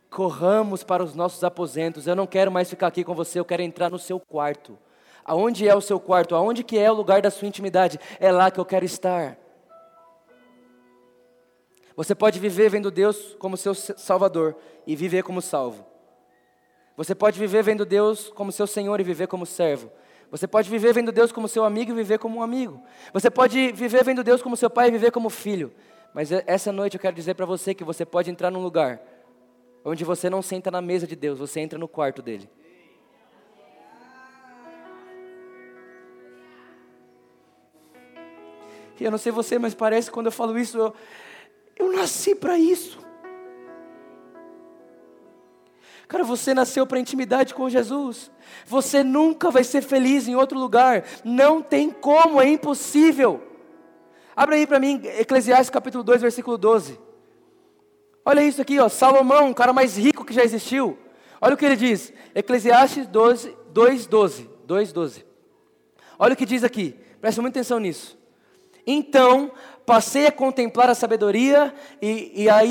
[0.10, 2.08] corramos para os nossos aposentos.
[2.08, 4.80] Eu não quero mais ficar aqui com você, eu quero entrar no seu quarto.
[5.26, 6.36] Aonde é o seu quarto?
[6.36, 8.00] Aonde que é o lugar da sua intimidade?
[8.18, 9.38] É lá que eu quero estar.
[11.94, 14.56] Você pode viver vendo Deus como seu Salvador
[14.88, 15.86] e viver como salvo.
[16.96, 19.91] Você pode viver vendo Deus como seu Senhor e viver como servo.
[20.36, 22.84] Você pode viver vendo Deus como seu amigo e viver como um amigo.
[23.13, 25.71] Você pode viver vendo Deus como seu pai e viver como filho.
[26.13, 29.02] Mas essa noite eu quero dizer para você que você pode entrar num lugar
[29.86, 32.50] onde você não senta na mesa de Deus, você entra no quarto dele.
[39.00, 40.93] E eu não sei você, mas parece que quando eu falo isso, eu,
[41.78, 43.05] eu nasci para isso.
[46.08, 48.32] Cara, você nasceu para intimidade com Jesus.
[48.65, 51.04] Você nunca vai ser feliz em outro lugar.
[51.24, 53.41] Não tem como, é impossível.
[54.36, 57.00] Abre aí para mim, Eclesiastes capítulo 2, versículo 12.
[58.26, 60.98] Olha isso aqui, ó, Salomão, o cara mais rico que já existiu.
[61.39, 65.26] Olha o que ele diz, Eclesiastes 12, 2, 12, 2, 12.
[66.18, 68.18] Olha o que diz aqui, presta muita atenção nisso.
[68.86, 69.52] Então,
[69.86, 72.63] passei a contemplar a sabedoria e, e a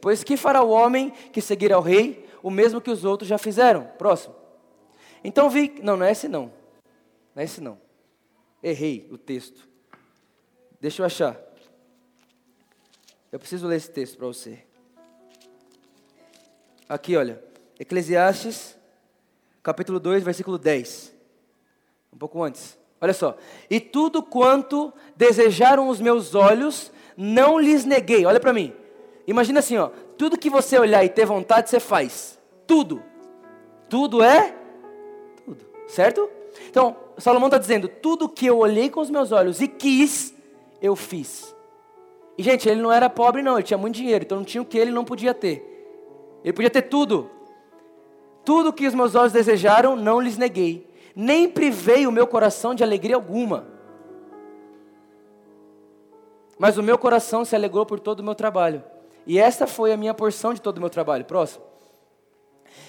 [0.00, 3.38] pois que fará o homem que seguir ao rei, o mesmo que os outros já
[3.38, 3.84] fizeram?
[3.98, 4.34] Próximo.
[5.22, 6.52] Então vi, não, não é esse não,
[7.34, 7.78] não é esse não,
[8.62, 9.68] errei o texto.
[10.80, 11.38] Deixa eu achar.
[13.30, 14.58] Eu preciso ler esse texto para você.
[16.88, 17.42] Aqui, olha.
[17.78, 18.76] Eclesiastes,
[19.62, 21.14] capítulo 2, versículo 10.
[22.12, 22.78] Um pouco antes.
[23.00, 23.36] Olha só.
[23.70, 28.26] E tudo quanto desejaram os meus olhos, não lhes neguei.
[28.26, 28.74] Olha para mim.
[29.30, 29.90] Imagina assim, ó.
[30.18, 32.36] Tudo que você olhar e ter vontade, você faz.
[32.66, 33.00] Tudo.
[33.88, 34.56] Tudo é
[35.44, 35.64] tudo.
[35.86, 36.28] Certo?
[36.68, 40.34] Então, Salomão está dizendo: tudo que eu olhei com os meus olhos e quis,
[40.82, 41.54] eu fiz.
[42.36, 44.64] E, gente, ele não era pobre, não, ele tinha muito dinheiro, então não tinha o
[44.64, 45.64] que ele não podia ter.
[46.42, 47.30] Ele podia ter tudo.
[48.44, 50.90] Tudo que os meus olhos desejaram, não lhes neguei.
[51.14, 53.68] Nem privei o meu coração de alegria alguma.
[56.58, 58.82] Mas o meu coração se alegrou por todo o meu trabalho.
[59.26, 61.24] E esta foi a minha porção de todo o meu trabalho.
[61.24, 61.64] Próximo.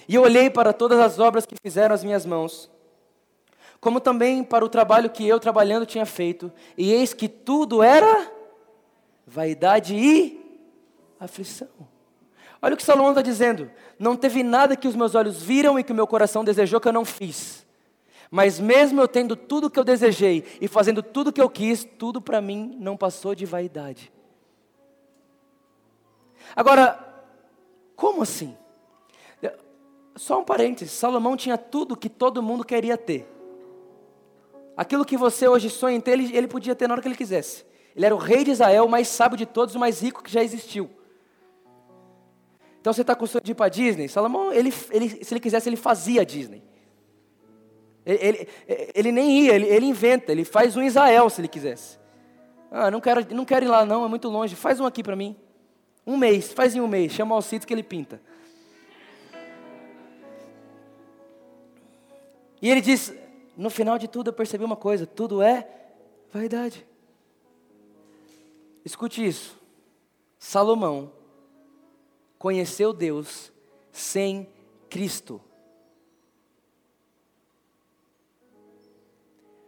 [0.08, 2.70] E eu olhei para todas as obras que fizeram as minhas mãos
[3.82, 8.32] como também para o trabalho que eu trabalhando tinha feito, e eis que tudo era
[9.26, 10.40] vaidade e
[11.20, 11.68] aflição.
[12.62, 15.84] Olha o que Salomão está dizendo: não teve nada que os meus olhos viram e
[15.84, 17.66] que o meu coração desejou que eu não fiz.
[18.30, 22.22] Mas mesmo eu tendo tudo que eu desejei e fazendo tudo que eu quis, tudo
[22.22, 24.12] para mim não passou de vaidade.
[26.56, 27.00] Agora,
[27.96, 28.58] como assim?
[30.16, 33.28] Só um parênteses: Salomão tinha tudo que todo mundo queria ter.
[34.76, 37.16] Aquilo que você hoje sonha em ter, ele, ele podia ter na hora que ele
[37.16, 37.66] quisesse.
[37.96, 40.32] Ele era o rei de Israel, o mais sábio de todos, o mais rico que
[40.32, 40.90] já existiu.
[42.80, 44.08] Então você está com sonho de ir para Disney?
[44.08, 46.64] Salomão, ele, ele, se ele quisesse, ele fazia Disney.
[48.04, 48.50] Ele, ele,
[48.96, 52.00] ele nem ia, ele, ele, inventa, ele faz um Israel se ele quisesse.
[52.72, 54.56] Ah, não quero, não quero ir lá não, é muito longe.
[54.56, 55.36] Faz um aqui para mim.
[56.06, 58.22] Um mês, faz em um mês, chama o Alcides que ele pinta.
[62.62, 63.14] E ele diz:
[63.58, 65.68] no final de tudo eu percebi uma coisa: tudo é
[66.32, 66.86] vaidade.
[68.84, 69.60] Escute isso.
[70.38, 71.12] Salomão
[72.38, 73.52] conheceu Deus
[73.92, 74.48] sem
[74.90, 75.40] Cristo.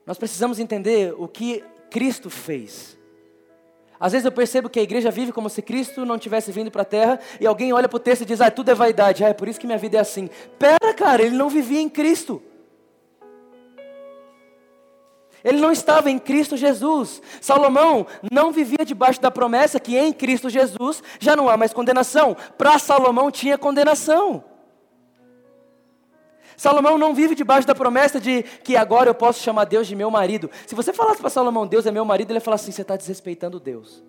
[0.06, 2.98] Nós precisamos entender o que Cristo fez.
[3.99, 6.82] Às vezes eu percebo que a igreja vive como se Cristo não tivesse vindo para
[6.82, 9.29] a terra e alguém olha para o texto e diz: Ah, tudo é vaidade, ah,
[9.29, 10.29] é por isso que minha vida é assim.
[10.60, 12.41] Pera, cara, ele não vivia em Cristo.
[15.43, 17.21] Ele não estava em Cristo Jesus.
[17.41, 22.36] Salomão não vivia debaixo da promessa que em Cristo Jesus já não há mais condenação.
[22.58, 24.43] Para Salomão tinha condenação.
[26.57, 30.09] Salomão não vive debaixo da promessa de que agora eu posso chamar Deus de meu
[30.11, 30.49] marido.
[30.67, 32.95] Se você falasse para Salomão, Deus é meu marido, ele ia falar assim: você está
[32.95, 34.03] desrespeitando Deus.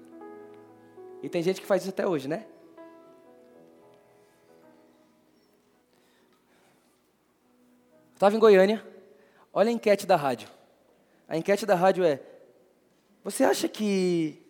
[1.22, 2.44] E tem gente que faz isso até hoje, né?
[8.14, 8.84] Estava em Goiânia,
[9.52, 10.48] olha a enquete da rádio.
[11.28, 12.20] A enquete da rádio é:
[13.22, 14.40] você acha que.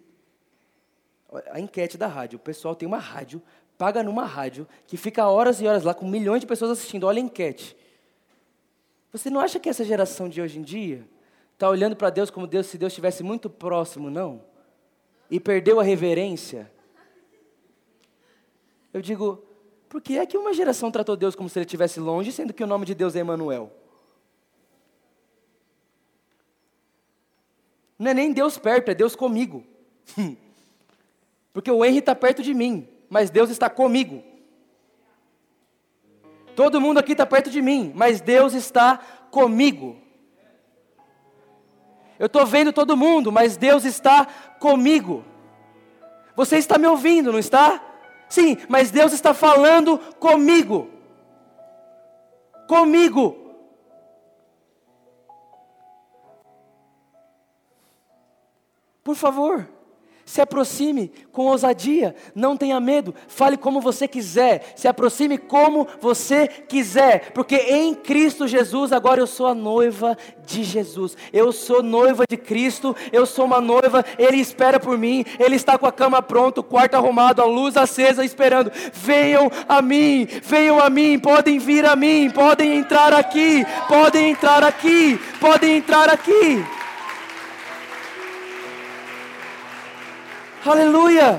[1.51, 3.43] A enquete da rádio, o pessoal tem uma rádio,
[3.79, 7.05] paga numa rádio, que fica horas e horas lá com milhões de pessoas assistindo.
[7.05, 7.77] Olha a enquete.
[9.15, 11.07] Você não acha que essa geração de hoje em dia
[11.53, 14.43] está olhando para Deus como Deus se Deus estivesse muito próximo, não?
[15.31, 16.69] E perdeu a reverência?
[18.93, 19.41] Eu digo,
[19.89, 22.65] por que é que uma geração tratou Deus como se ele estivesse longe, sendo que
[22.65, 23.73] o nome de Deus é Emmanuel?
[27.97, 29.65] Não é nem Deus perto, é Deus comigo.
[31.55, 34.25] Porque o Henry está perto de mim, mas Deus está comigo.
[36.55, 38.99] Todo mundo aqui está perto de mim, mas Deus está
[39.31, 39.97] comigo.
[42.19, 44.27] Eu estou vendo todo mundo, mas Deus está
[44.59, 45.25] comigo.
[46.37, 47.83] Você está me ouvindo, não está?
[48.29, 50.91] Sim, mas Deus está falando comigo.
[52.69, 53.37] Comigo.
[59.03, 59.69] Por favor,
[60.25, 66.49] se aproxime com ousadia, não tenha medo, fale como você quiser, se aproxime como você
[66.49, 72.25] quiser, porque em Cristo Jesus agora eu sou a noiva de Jesus, eu sou noiva
[72.29, 76.23] de Cristo, eu sou uma noiva, Ele espera por mim, Ele está com a cama
[76.23, 78.71] pronta, o quarto arrumado, a luz acesa, esperando.
[78.93, 84.63] Venham a mim, venham a mim, podem vir a mim, podem entrar aqui, podem entrar
[84.63, 86.65] aqui, podem entrar aqui.
[90.67, 91.39] Aleluia!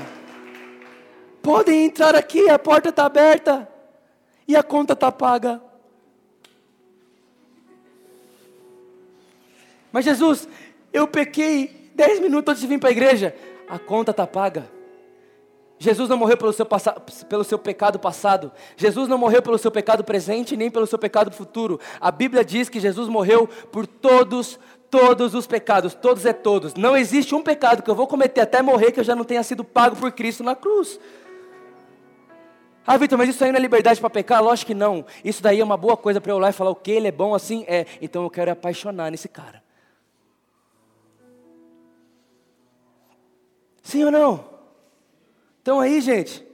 [1.42, 3.68] Podem entrar aqui, a porta está aberta
[4.46, 5.60] e a conta está paga.
[9.90, 10.48] Mas Jesus,
[10.92, 13.34] eu pequei dez minutos antes de vir para a igreja,
[13.68, 14.70] a conta está paga.
[15.78, 16.66] Jesus não morreu pelo seu,
[17.28, 18.50] pelo seu pecado passado.
[18.76, 21.78] Jesus não morreu pelo seu pecado presente, nem pelo seu pecado futuro.
[22.00, 24.58] A Bíblia diz que Jesus morreu por todos
[24.90, 26.74] todos os pecados, todos é todos.
[26.74, 29.42] Não existe um pecado que eu vou cometer até morrer que eu já não tenha
[29.42, 30.98] sido pago por Cristo na cruz.
[32.86, 34.42] Ah, Vitor, mas isso aí não é liberdade para pecar?
[34.42, 35.04] Lógico que não.
[35.24, 37.12] Isso daí é uma boa coisa para eu lá e falar o que ele é
[37.12, 37.64] bom assim?
[37.66, 37.84] É.
[38.00, 39.60] Então eu quero apaixonar nesse cara.
[43.82, 44.44] Sim ou não?
[45.62, 46.46] Então aí, gente.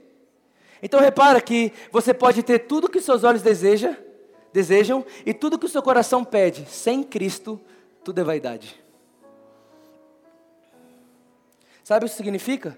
[0.81, 3.95] Então repara que você pode ter tudo que seus olhos desejam,
[4.51, 6.65] desejam e tudo que o seu coração pede.
[6.67, 7.61] Sem Cristo,
[8.03, 8.83] tudo é vaidade.
[11.83, 12.77] Sabe o que significa?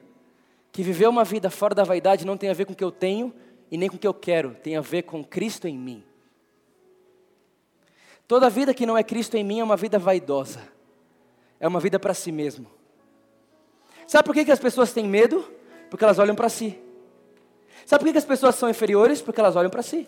[0.71, 2.91] Que viver uma vida fora da vaidade não tem a ver com o que eu
[2.91, 3.33] tenho
[3.71, 6.03] e nem com o que eu quero, tem a ver com Cristo em mim.
[8.27, 10.61] Toda vida que não é Cristo em mim é uma vida vaidosa,
[11.59, 12.67] é uma vida para si mesmo.
[14.07, 15.45] Sabe por que, que as pessoas têm medo?
[15.89, 16.79] Porque elas olham para si.
[17.85, 19.21] Sabe por que, que as pessoas são inferiores?
[19.21, 20.07] Porque elas olham para si.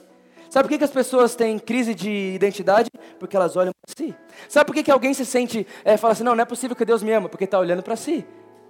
[0.49, 2.89] Sabe por que, que as pessoas têm crise de identidade?
[3.19, 4.15] Porque elas olham para si.
[4.47, 6.85] Sabe por que, que alguém se sente, é, fala assim, não, não é possível que
[6.85, 7.27] Deus me ama?
[7.27, 8.25] Porque está olhando para si.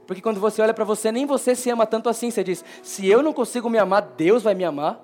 [0.08, 2.32] Porque quando você olha para você, nem você se ama tanto assim.
[2.32, 5.04] Você diz, se eu não consigo me amar, Deus vai me amar.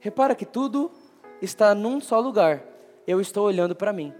[0.00, 0.90] Repara que tudo
[1.40, 2.62] está num só lugar.
[3.06, 4.12] Eu estou olhando para mim.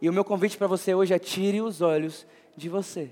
[0.00, 3.10] E o meu convite para você hoje é tire os olhos de você.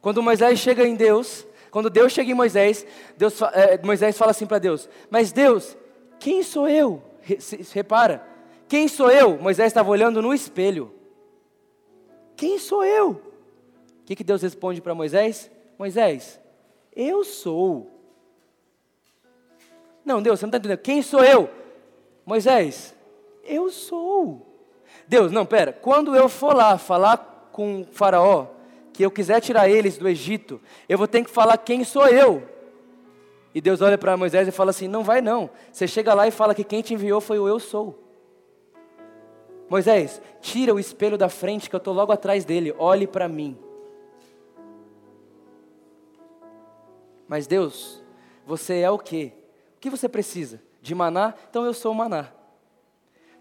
[0.00, 4.46] Quando Moisés chega em Deus, quando Deus chega em Moisés, Deus, é, Moisés fala assim
[4.46, 5.76] para Deus: Mas Deus,
[6.18, 7.02] quem sou eu?
[7.72, 8.26] Repara,
[8.68, 9.38] quem sou eu?
[9.38, 10.92] Moisés estava olhando no espelho.
[12.36, 13.10] Quem sou eu?
[13.10, 15.50] O que, que Deus responde para Moisés?
[15.78, 16.40] Moisés,
[16.94, 17.90] eu sou.
[20.04, 20.78] Não, Deus, você não está entendendo.
[20.78, 21.50] Quem sou eu?
[22.24, 22.94] Moisés,
[23.44, 24.46] eu sou.
[25.08, 25.72] Deus, não, pera.
[25.72, 28.46] Quando eu for lá falar com o Faraó,
[28.96, 32.42] que eu quiser tirar eles do Egito, eu vou ter que falar quem sou eu.
[33.54, 35.50] E Deus olha para Moisés e fala assim: Não vai não.
[35.70, 38.02] Você chega lá e fala que quem te enviou foi o eu sou.
[39.68, 43.58] Moisés, tira o espelho da frente que eu estou logo atrás dele, olhe para mim.
[47.28, 48.02] Mas Deus,
[48.46, 49.32] você é o quê?
[49.76, 50.62] O que você precisa?
[50.80, 51.34] De maná?
[51.50, 52.30] Então eu sou o maná.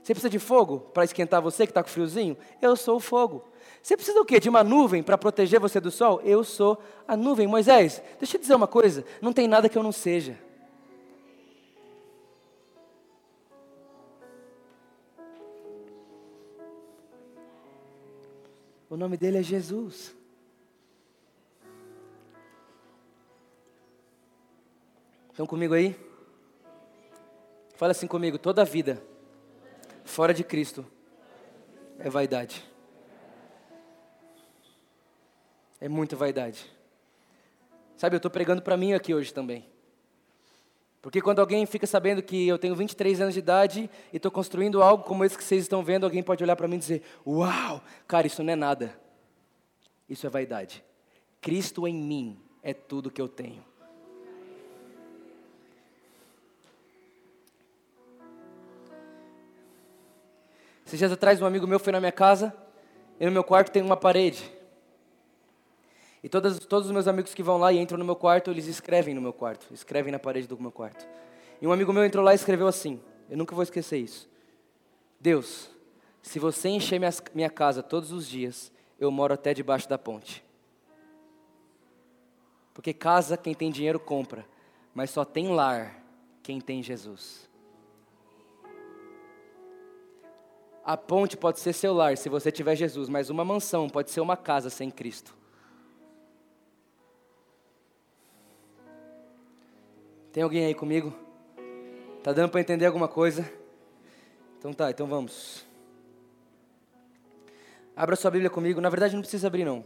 [0.03, 2.35] Você precisa de fogo para esquentar você que está com friozinho?
[2.61, 3.45] Eu sou o fogo.
[3.85, 4.39] Você precisa do quê?
[4.39, 6.19] De uma nuvem para proteger você do sol?
[6.21, 7.45] Eu sou a nuvem.
[7.45, 10.39] Moisés, deixa eu dizer uma coisa: não tem nada que eu não seja.
[18.89, 20.15] O nome dele é Jesus.
[25.29, 25.95] Estão comigo aí?
[27.75, 28.99] Fala assim comigo: toda vida
[30.03, 30.83] fora de Cristo
[31.99, 32.74] é vaidade.
[35.85, 36.65] É muita vaidade.
[37.95, 39.63] Sabe, eu estou pregando para mim aqui hoje também.
[40.99, 44.81] Porque quando alguém fica sabendo que eu tenho 23 anos de idade e estou construindo
[44.81, 47.83] algo como esse que vocês estão vendo, alguém pode olhar para mim e dizer: Uau,
[48.07, 48.99] cara, isso não é nada.
[50.09, 50.83] Isso é vaidade.
[51.39, 53.63] Cristo em mim é tudo que eu tenho.
[60.83, 62.51] Esses dias atrás, um amigo meu foi na minha casa,
[63.19, 64.54] e no meu quarto tem uma parede.
[66.25, 68.65] E todos, todos os meus amigos que vão lá e entram no meu quarto, eles
[68.65, 71.07] escrevem no meu quarto, escrevem na parede do meu quarto.
[71.61, 74.27] E um amigo meu entrou lá e escreveu assim: Eu nunca vou esquecer isso.
[75.19, 75.69] Deus,
[76.23, 80.43] se você encher minha, minha casa todos os dias, eu moro até debaixo da ponte.
[82.73, 84.47] Porque casa quem tem dinheiro compra,
[84.95, 86.03] mas só tem lar
[86.41, 87.47] quem tem Jesus.
[90.83, 94.21] A ponte pode ser seu lar se você tiver Jesus, mas uma mansão pode ser
[94.21, 95.44] uma casa sem Cristo.
[100.35, 101.13] Tem alguém aí comigo?
[102.21, 103.49] Tá dando para entender alguma coisa?
[104.59, 105.65] Então tá, então vamos.
[107.95, 108.81] Abra sua Bíblia comigo.
[108.81, 109.85] Na verdade não precisa abrir não.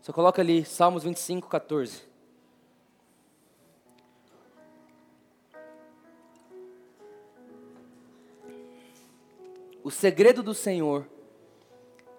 [0.00, 2.02] Só coloca ali Salmos 25, 14.
[9.82, 11.08] O segredo do Senhor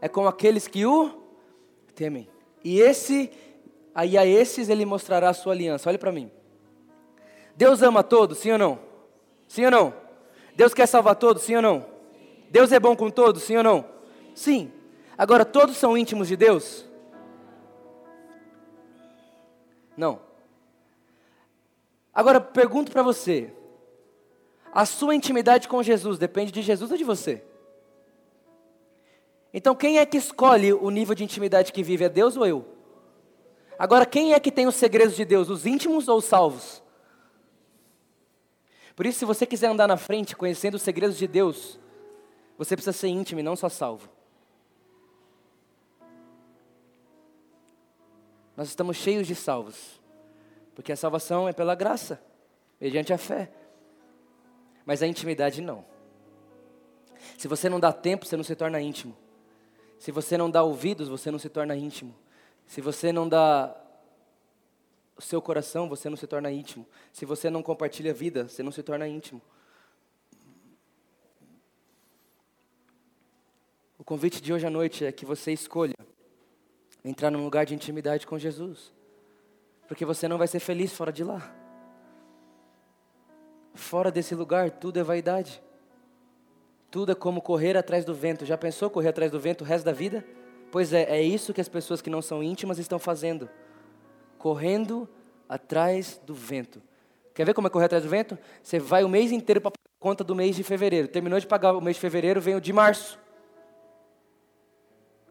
[0.02, 1.24] é com aqueles que o
[1.96, 2.28] temem.
[2.62, 3.32] E esse,
[3.96, 5.88] aí a esses ele mostrará a sua aliança.
[5.88, 6.30] Olha para mim.
[7.60, 8.80] Deus ama todos, sim ou não?
[9.46, 9.94] Sim ou não?
[10.56, 11.86] Deus quer salvar todos, sim ou não?
[12.50, 13.84] Deus é bom com todos, sim ou não?
[14.34, 14.72] Sim.
[15.18, 16.86] Agora, todos são íntimos de Deus?
[19.98, 20.22] Não.
[22.14, 23.52] Agora, pergunto para você:
[24.72, 27.44] a sua intimidade com Jesus depende de Jesus ou de você?
[29.54, 32.06] Então, quem é que escolhe o nível de intimidade que vive?
[32.06, 32.66] É Deus ou eu?
[33.78, 35.50] Agora, quem é que tem os segredos de Deus?
[35.50, 36.82] Os íntimos ou os salvos?
[39.00, 41.80] Por isso, se você quiser andar na frente conhecendo os segredos de Deus,
[42.58, 44.10] você precisa ser íntimo e não só salvo.
[48.58, 50.02] Nós estamos cheios de salvos,
[50.76, 52.22] porque a salvação é pela graça,
[52.78, 53.50] mediante a fé.
[54.86, 55.86] Mas a intimidade não.
[57.38, 59.16] Se você não dá tempo, você não se torna íntimo.
[59.98, 62.14] Se você não dá ouvidos, você não se torna íntimo.
[62.68, 63.74] Se você não dá
[65.20, 66.88] o seu coração, você não se torna íntimo.
[67.12, 69.42] Se você não compartilha a vida, você não se torna íntimo.
[73.98, 75.94] O convite de hoje à noite é que você escolha
[77.04, 78.94] entrar num lugar de intimidade com Jesus.
[79.90, 81.54] Porque você não vai ser feliz fora de lá.
[83.74, 85.62] Fora desse lugar, tudo é vaidade.
[86.90, 88.46] Tudo é como correr atrás do vento.
[88.46, 90.26] Já pensou correr atrás do vento o resto da vida?
[90.72, 93.50] Pois é, é isso que as pessoas que não são íntimas estão fazendo
[94.40, 95.08] correndo
[95.48, 96.82] atrás do vento.
[97.36, 98.38] Quer ver como é correr atrás do vento?
[98.64, 101.08] Você vai o mês inteiro para pagar a conta do mês de fevereiro.
[101.08, 103.20] Terminou de pagar o mês de fevereiro, vem o de março.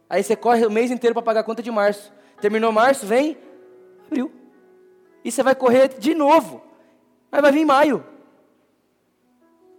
[0.09, 2.13] Aí você corre o mês inteiro para pagar a conta de março.
[2.41, 3.37] Terminou março, vem
[4.07, 4.33] abril.
[5.25, 6.63] E você vai correr de novo.
[7.31, 8.05] Mas vai vir maio.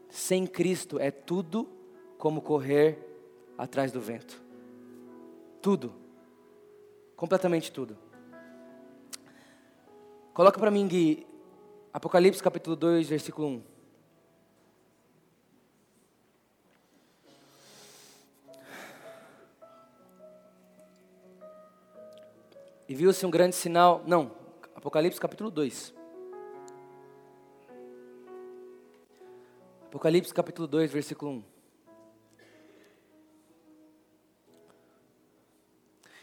[0.09, 1.67] Sem Cristo é tudo
[2.17, 2.99] como correr
[3.57, 4.41] atrás do vento.
[5.61, 5.93] Tudo.
[7.15, 7.97] Completamente tudo.
[10.39, 11.27] Coloca para mim, Gui,
[11.91, 13.63] Apocalipse capítulo 2, versículo 1.
[22.87, 24.01] E viu-se um grande sinal.
[24.07, 24.31] Não,
[24.73, 25.93] Apocalipse capítulo 2.
[29.87, 31.43] Apocalipse capítulo 2, versículo 1.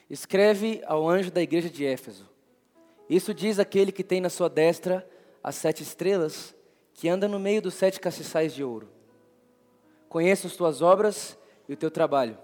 [0.08, 2.34] Escreve ao anjo da igreja de Éfeso:
[3.08, 5.08] Isso diz aquele que tem na sua destra
[5.42, 6.54] as sete estrelas,
[6.94, 8.88] que anda no meio dos sete castiçais de ouro.
[10.08, 11.38] Conheço as tuas obras
[11.68, 12.36] e o teu trabalho,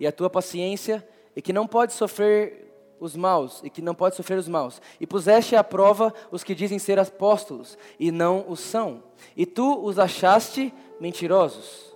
[0.00, 4.16] e a tua paciência, e que não pode sofrer os maus, e que não pode
[4.16, 4.80] sofrer os maus.
[5.00, 9.02] E puseste à prova os que dizem ser apóstolos, e não os são.
[9.36, 11.91] E tu os achaste mentirosos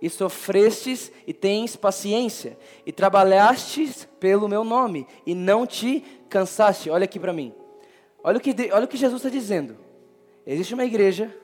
[0.00, 6.90] e sofrestes e tens paciência, e trabalhastes pelo meu nome, e não te cansaste.
[6.90, 7.52] Olha aqui para mim.
[8.22, 9.76] Olha o, que, olha o que Jesus está dizendo.
[10.46, 11.34] Existe uma igreja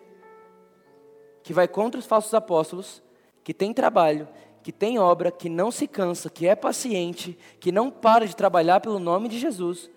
[1.43, 3.03] que vai contra os falsos apóstolos,
[3.43, 4.27] que tem trabalho,
[4.63, 8.81] que tem obra, que não se cansa, que é paciente, que não para de trabalhar
[8.81, 9.91] pelo nome de Jesus.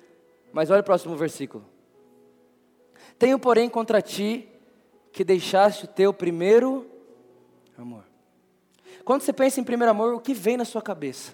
[0.52, 1.64] Mas olha o próximo versículo.
[3.18, 4.48] Tenho, porém, contra ti
[5.12, 6.86] que deixaste o teu primeiro
[7.78, 8.04] amor.
[9.08, 11.34] Quando você pensa em primeiro amor, o que vem na sua cabeça?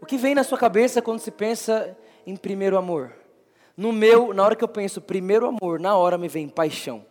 [0.00, 1.94] O que vem na sua cabeça quando se pensa
[2.26, 3.14] em primeiro amor?
[3.76, 7.04] No meu, na hora que eu penso primeiro amor, na hora me vem paixão.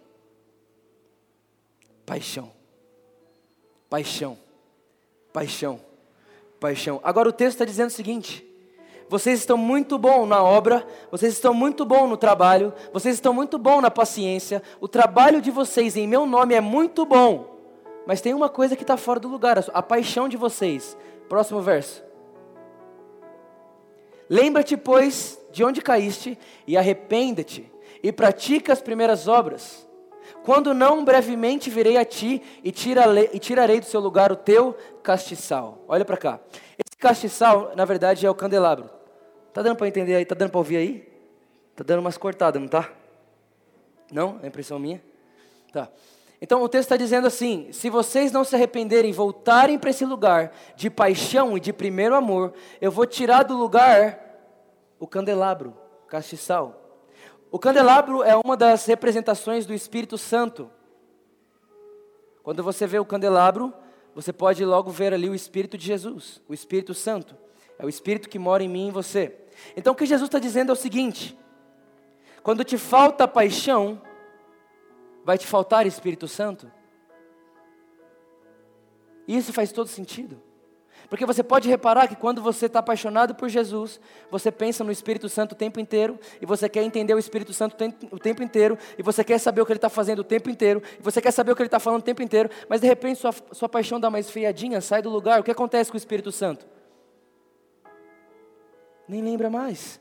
[2.03, 2.51] Paixão.
[3.87, 4.35] Paixão.
[5.31, 5.79] Paixão.
[6.59, 6.99] Paixão.
[7.03, 8.43] Agora o texto está dizendo o seguinte:
[9.11, 13.59] vocês estão muito bom na obra, vocês estão muito bom no trabalho, vocês estão muito
[13.59, 14.63] bom na paciência.
[14.79, 17.57] O trabalho de vocês em meu nome é muito bom.
[18.07, 20.95] Mas tem uma coisa que está fora do lugar, a paixão de vocês.
[21.27, 22.01] Próximo verso.
[24.29, 27.69] Lembra-te, pois, de onde caíste, e arrependa-te,
[28.01, 29.85] e pratica as primeiras obras.
[30.45, 34.73] Quando não, brevemente virei a ti e, tirarei, e tirarei do seu lugar o teu
[35.03, 35.79] castiçal.
[35.85, 36.39] Olha para cá.
[36.77, 39.00] Esse castiçal, na verdade, é o candelabro.
[39.53, 40.25] Tá dando para entender aí?
[40.25, 41.11] Tá dando para ouvir aí?
[41.75, 42.91] Tá dando umas cortadas, não tá?
[44.11, 44.39] Não?
[44.41, 45.01] É impressão minha?
[45.71, 45.89] Tá.
[46.41, 50.51] Então o texto está dizendo assim: se vocês não se arrependerem, voltarem para esse lugar
[50.75, 54.19] de paixão e de primeiro amor, eu vou tirar do lugar
[54.99, 55.77] o candelabro,
[56.07, 56.99] castiçal.
[57.51, 60.71] O candelabro é uma das representações do Espírito Santo.
[62.41, 63.73] Quando você vê o candelabro,
[64.15, 67.35] você pode logo ver ali o Espírito de Jesus, o Espírito Santo.
[67.77, 69.35] É o Espírito que mora em mim e em você.
[69.75, 71.37] Então o que Jesus está dizendo é o seguinte:
[72.43, 74.01] quando te falta paixão,
[75.23, 76.71] vai te faltar Espírito Santo?
[79.27, 80.41] E isso faz todo sentido.
[81.09, 83.99] Porque você pode reparar que quando você está apaixonado por Jesus,
[84.29, 87.75] você pensa no Espírito Santo o tempo inteiro, e você quer entender o Espírito Santo
[88.11, 90.81] o tempo inteiro, e você quer saber o que ele está fazendo o tempo inteiro,
[90.99, 93.19] e você quer saber o que ele está falando o tempo inteiro, mas de repente
[93.19, 95.41] sua, sua paixão dá mais feiadinha, sai do lugar.
[95.41, 96.65] O que acontece com o Espírito Santo?
[99.11, 99.99] Nem lembra mais.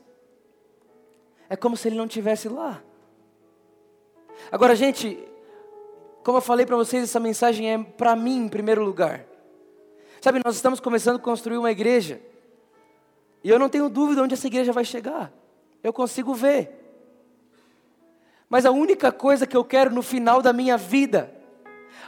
[1.49, 2.81] É como se ele não tivesse lá.
[4.49, 5.19] Agora, gente,
[6.23, 9.25] como eu falei para vocês, essa mensagem é para mim em primeiro lugar.
[10.21, 12.21] Sabe, nós estamos começando a construir uma igreja.
[13.43, 15.33] E eu não tenho dúvida onde essa igreja vai chegar.
[15.83, 16.77] Eu consigo ver.
[18.47, 21.35] Mas a única coisa que eu quero no final da minha vida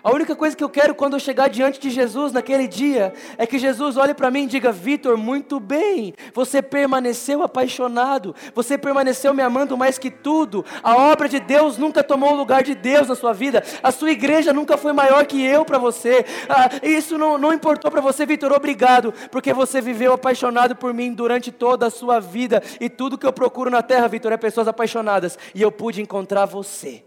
[0.03, 3.47] a única coisa que eu quero quando eu chegar diante de Jesus naquele dia é
[3.47, 9.33] que Jesus olhe para mim e diga: Vitor, muito bem, você permaneceu apaixonado, você permaneceu
[9.33, 10.65] me amando mais que tudo.
[10.83, 14.11] A obra de Deus nunca tomou o lugar de Deus na sua vida, a sua
[14.11, 16.25] igreja nunca foi maior que eu para você.
[16.49, 21.13] Ah, isso não, não importou para você, Vitor, obrigado, porque você viveu apaixonado por mim
[21.13, 24.67] durante toda a sua vida e tudo que eu procuro na terra, Vitor, é pessoas
[24.67, 27.05] apaixonadas e eu pude encontrar você.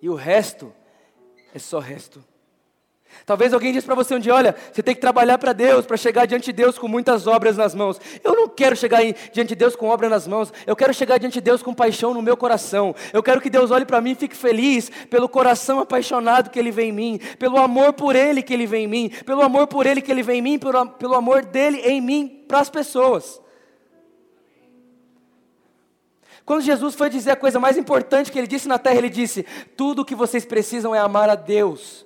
[0.00, 0.72] E o resto
[1.54, 2.24] é só resto.
[3.26, 5.96] Talvez alguém disse para você um dia: olha, você tem que trabalhar para Deus, para
[5.96, 8.00] chegar diante de Deus com muitas obras nas mãos.
[8.22, 11.34] Eu não quero chegar diante de Deus com obra nas mãos, eu quero chegar diante
[11.34, 12.94] de Deus com paixão no meu coração.
[13.12, 16.70] Eu quero que Deus olhe para mim e fique feliz pelo coração apaixonado que Ele
[16.70, 19.86] vê em mim, pelo amor por Ele que Ele vê em mim, pelo amor por
[19.86, 23.40] Ele que Ele vê em mim, pelo, pelo amor dele em mim para as pessoas.
[26.50, 29.46] Quando Jesus foi dizer a coisa mais importante que ele disse na terra, ele disse:
[29.76, 32.04] Tudo o que vocês precisam é amar a Deus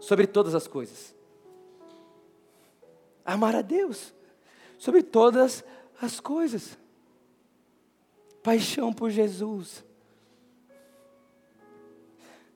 [0.00, 1.14] sobre todas as coisas.
[3.24, 4.12] Amar a Deus
[4.76, 5.62] sobre todas
[6.02, 6.76] as coisas.
[8.42, 9.84] Paixão por Jesus.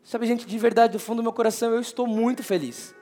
[0.02, 2.92] Sabe, gente, de verdade, do fundo do meu coração, eu estou muito feliz.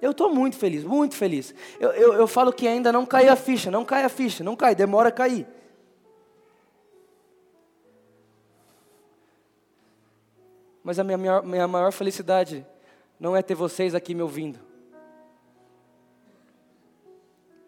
[0.00, 1.52] Eu estou muito feliz, muito feliz.
[1.80, 4.54] Eu, eu, eu falo que ainda não cai a ficha, não cai a ficha, não
[4.54, 5.44] cai, demora a cair.
[10.82, 12.66] Mas a minha, minha, minha maior felicidade
[13.18, 14.58] não é ter vocês aqui me ouvindo.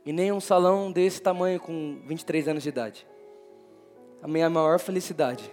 [0.04, 3.06] E nem um salão desse tamanho com 23 anos de idade.
[4.22, 5.50] A minha maior felicidade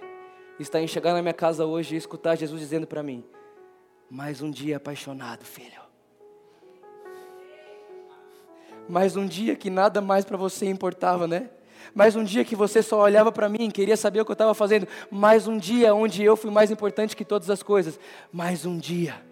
[0.59, 3.23] está em chegar na minha casa hoje e escutar Jesus dizendo para mim:
[4.09, 5.81] Mais um dia apaixonado, filho.
[8.89, 11.49] Mais um dia que nada mais para você importava, né?
[11.93, 14.53] Mais um dia que você só olhava para mim, queria saber o que eu estava
[14.53, 14.87] fazendo.
[15.09, 17.99] Mais um dia onde eu fui mais importante que todas as coisas.
[18.31, 19.30] Mais um dia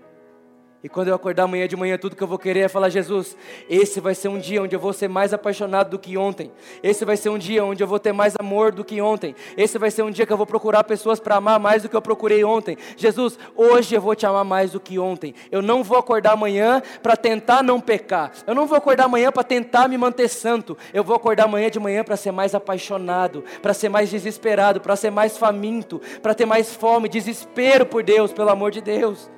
[0.82, 3.36] e quando eu acordar amanhã de manhã, tudo que eu vou querer é falar: Jesus,
[3.70, 6.54] esse vai ser um dia onde eu vou ser mais apaixonado do que ontem.
[6.82, 9.36] Esse vai ser um dia onde eu vou ter mais amor do que ontem.
[9.58, 11.96] Esse vai ser um dia que eu vou procurar pessoas para amar mais do que
[11.98, 12.78] eu procurei ontem.
[12.96, 15.36] Jesus, hoje eu vou te amar mais do que ontem.
[15.52, 18.32] Eu não vou acordar amanhã para tentar não pecar.
[18.48, 20.78] Eu não vou acordar amanhã para tentar me manter santo.
[20.94, 24.96] Eu vou acordar amanhã de manhã para ser mais apaixonado, para ser mais desesperado, para
[24.96, 29.30] ser mais faminto, para ter mais fome, desespero por Deus, pelo amor de Deus.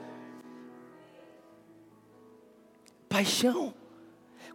[3.12, 3.74] Paixão.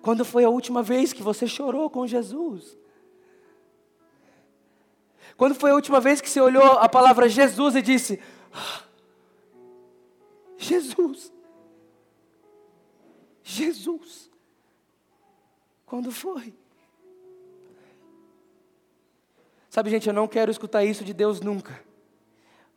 [0.00, 2.78] Quando foi a última vez que você chorou com Jesus?
[5.36, 8.18] Quando foi a última vez que você olhou a palavra Jesus e disse:
[8.54, 8.82] ah,
[10.56, 11.30] Jesus.
[13.42, 14.30] Jesus.
[15.84, 16.54] Quando foi?
[19.68, 21.85] Sabe, gente, eu não quero escutar isso de Deus nunca.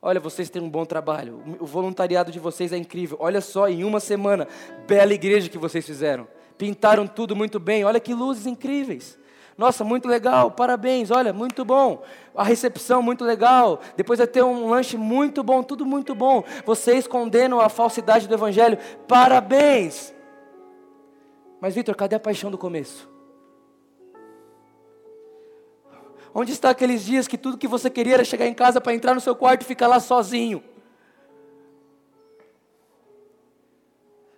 [0.02, 1.44] Olha, vocês têm um bom trabalho.
[1.60, 3.18] O voluntariado de vocês é incrível.
[3.20, 4.48] Olha só, em uma semana,
[4.88, 6.28] bela igreja que vocês fizeram.
[6.58, 7.84] Pintaram tudo muito bem.
[7.84, 9.20] Olha que luzes incríveis.
[9.60, 12.02] Nossa, muito legal, parabéns, olha, muito bom.
[12.34, 13.82] A recepção, muito legal.
[13.98, 16.46] Depois vai ter um lanche muito bom, tudo muito bom.
[16.66, 20.14] Vocês condenam a falsidade do Evangelho, parabéns.
[21.60, 23.09] Mas, Vitor, cadê a paixão do começo?
[26.40, 29.14] Onde está aqueles dias que tudo que você queria era chegar em casa para entrar
[29.14, 30.64] no seu quarto e ficar lá sozinho?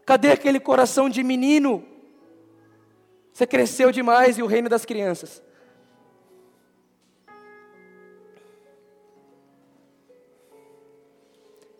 [0.04, 1.86] Cadê aquele coração de menino?
[3.32, 5.44] Você cresceu demais e o reino das crianças.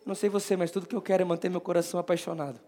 [0.06, 2.60] Não sei você, mas tudo que eu quero é manter meu coração apaixonado.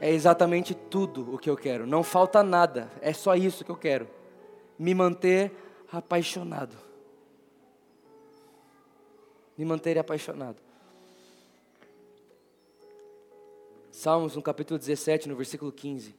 [0.00, 1.86] É exatamente tudo o que eu quero.
[1.86, 2.90] Não falta nada.
[3.02, 4.16] É só isso que eu quero
[4.78, 5.52] me manter
[5.90, 6.76] apaixonado.
[9.56, 10.62] Me manter apaixonado.
[13.90, 16.14] Salmos, no capítulo 17, no versículo 15.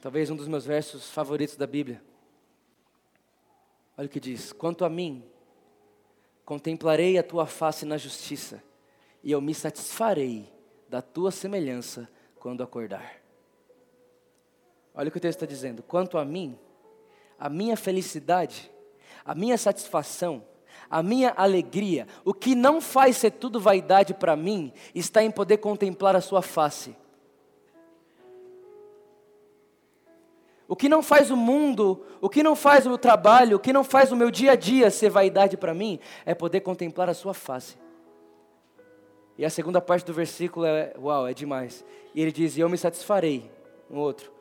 [0.00, 2.02] Talvez um dos meus versos favoritos da Bíblia.
[3.96, 5.24] Olha o que diz: Quanto a mim,
[6.44, 8.62] contemplarei a tua face na justiça,
[9.22, 10.52] e eu me satisfarei
[10.88, 12.08] da tua semelhança
[12.40, 13.20] quando acordar.
[14.94, 16.58] Olha o que o texto está dizendo: Quanto a mim,
[17.38, 18.70] a minha felicidade,
[19.24, 20.42] a minha satisfação,
[20.88, 25.58] a minha alegria, o que não faz ser tudo vaidade para mim, está em poder
[25.58, 26.96] contemplar a Sua face.
[30.68, 33.72] O que não faz o mundo, o que não faz o meu trabalho, o que
[33.72, 37.14] não faz o meu dia a dia ser vaidade para mim, é poder contemplar a
[37.14, 37.76] Sua face.
[39.38, 41.84] E a segunda parte do versículo é, uau, é demais.
[42.14, 43.50] E ele diz: E eu me satisfarei.
[43.90, 44.32] Um outro.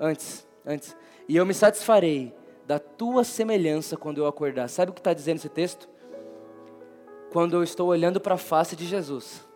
[0.00, 0.96] Antes, antes
[1.30, 2.34] e eu me satisfarei
[2.66, 4.66] da tua semelhança quando eu acordar.
[4.66, 5.88] Sabe o que está dizendo esse texto?
[7.30, 9.46] Quando eu estou olhando para a face de Jesus.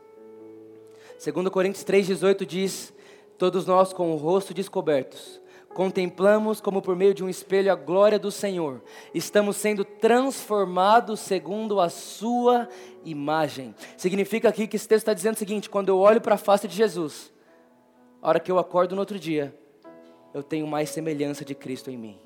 [1.21, 2.95] 2 Coríntios 3,18 diz:
[3.37, 8.21] Todos nós com o rosto descobertos, contemplamos como por meio de um espelho a glória
[8.21, 8.81] do Senhor,
[9.13, 12.69] estamos sendo transformados segundo a Sua
[13.05, 13.75] imagem.
[13.97, 16.69] Significa aqui que esse texto está dizendo o seguinte: quando eu olho para a face
[16.69, 17.33] de Jesus,
[18.23, 19.53] a hora que eu acordo no outro dia,
[20.35, 22.19] eu tenho mais semelhança de Cristo em mim.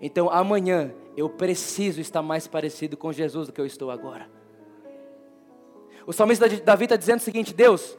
[0.00, 4.30] Então amanhã eu preciso estar mais parecido com Jesus do que eu estou agora.
[6.06, 7.98] O salmista Davi está dizendo o seguinte: Deus,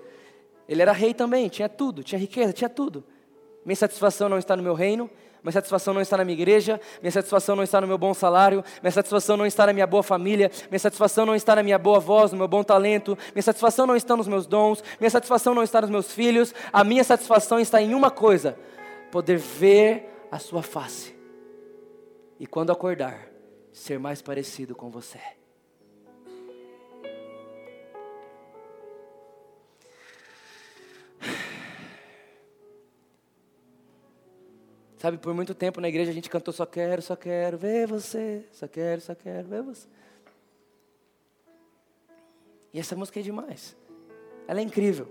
[0.67, 3.03] ele era rei também, tinha tudo, tinha riqueza, tinha tudo.
[3.65, 5.09] Minha satisfação não está no meu reino,
[5.43, 8.63] minha satisfação não está na minha igreja, minha satisfação não está no meu bom salário,
[8.81, 11.99] minha satisfação não está na minha boa família, minha satisfação não está na minha boa
[11.99, 15.63] voz, no meu bom talento, minha satisfação não está nos meus dons, minha satisfação não
[15.63, 18.57] está nos meus filhos, a minha satisfação está em uma coisa:
[19.11, 21.15] poder ver a sua face.
[22.39, 23.29] E quando acordar,
[23.71, 25.19] ser mais parecido com você.
[34.97, 38.45] Sabe, por muito tempo na igreja a gente cantou só quero, só quero ver você,
[38.51, 39.87] só quero, só quero ver você.
[42.73, 43.77] E essa música é demais.
[44.45, 45.07] Ela é incrível.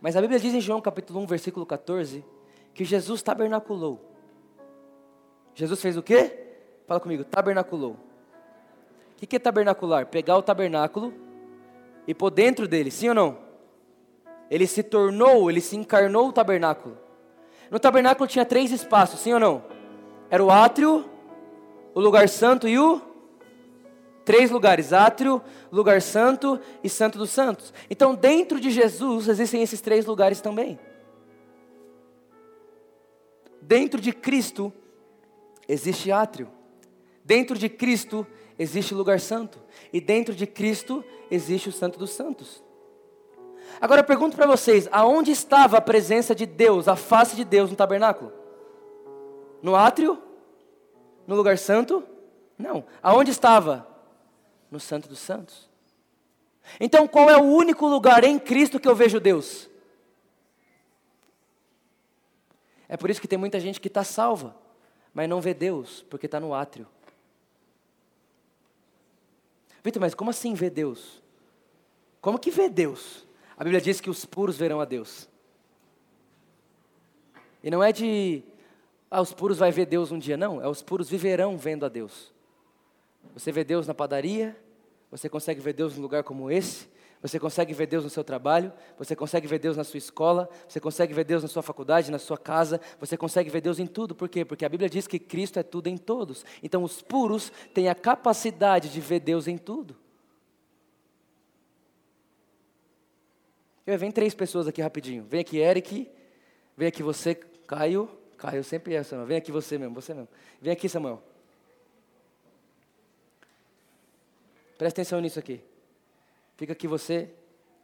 [0.00, 2.24] Mas a Bíblia diz em João capítulo 1, versículo 14,
[2.74, 4.00] que Jesus tabernaculou.
[5.54, 6.54] Jesus fez o quê?
[6.86, 7.96] Fala comigo, tabernaculou.
[9.22, 10.06] O que é tabernacular?
[10.06, 11.12] Pegar o tabernáculo
[12.06, 13.50] e pôr dentro dele, sim ou não?
[14.50, 16.98] ele se tornou, ele se encarnou o tabernáculo.
[17.70, 19.62] No tabernáculo tinha três espaços, sim ou não?
[20.28, 21.08] Era o átrio,
[21.94, 23.00] o lugar santo e o
[24.24, 25.40] três lugares: átrio,
[25.70, 27.72] lugar santo e santo dos santos.
[27.88, 30.80] Então, dentro de Jesus existem esses três lugares também.
[33.62, 34.72] Dentro de Cristo
[35.68, 36.50] existe átrio.
[37.24, 38.26] Dentro de Cristo
[38.58, 39.60] existe lugar santo.
[39.92, 42.62] E dentro de Cristo existe o Santo dos Santos.
[43.80, 47.70] Agora eu pergunto para vocês: aonde estava a presença de Deus, a face de Deus
[47.70, 48.32] no tabernáculo?
[49.62, 50.20] No átrio?
[51.26, 52.02] No lugar santo?
[52.58, 52.84] Não.
[53.02, 53.86] Aonde estava?
[54.70, 55.70] No Santo dos Santos.
[56.80, 59.69] Então qual é o único lugar em Cristo que eu vejo Deus?
[62.90, 64.52] É por isso que tem muita gente que está salva,
[65.14, 66.88] mas não vê Deus, porque está no átrio.
[69.84, 71.22] Vitor, mas como assim vê Deus?
[72.20, 73.24] Como que vê Deus?
[73.56, 75.28] A Bíblia diz que os puros verão a Deus.
[77.62, 78.42] E não é de,
[79.08, 80.60] ah, os puros vai ver Deus um dia, não.
[80.60, 82.32] É os puros viverão vendo a Deus.
[83.34, 84.60] Você vê Deus na padaria,
[85.12, 86.88] você consegue ver Deus num lugar como esse,
[87.22, 90.80] você consegue ver Deus no seu trabalho, você consegue ver Deus na sua escola, você
[90.80, 94.14] consegue ver Deus na sua faculdade, na sua casa, você consegue ver Deus em tudo.
[94.14, 94.42] Por quê?
[94.42, 96.44] Porque a Bíblia diz que Cristo é tudo em todos.
[96.62, 99.96] Então os puros têm a capacidade de ver Deus em tudo.
[103.86, 105.24] Eu, vem três pessoas aqui rapidinho.
[105.24, 106.08] Vem aqui, Eric.
[106.76, 108.08] Vem aqui você, Caio.
[108.38, 109.26] Caio sempre é, Samuel.
[109.26, 110.28] Vem aqui você mesmo, você mesmo.
[110.60, 111.22] Vem aqui, Samuel.
[114.78, 115.60] Presta atenção nisso aqui.
[116.60, 117.30] Fica aqui você,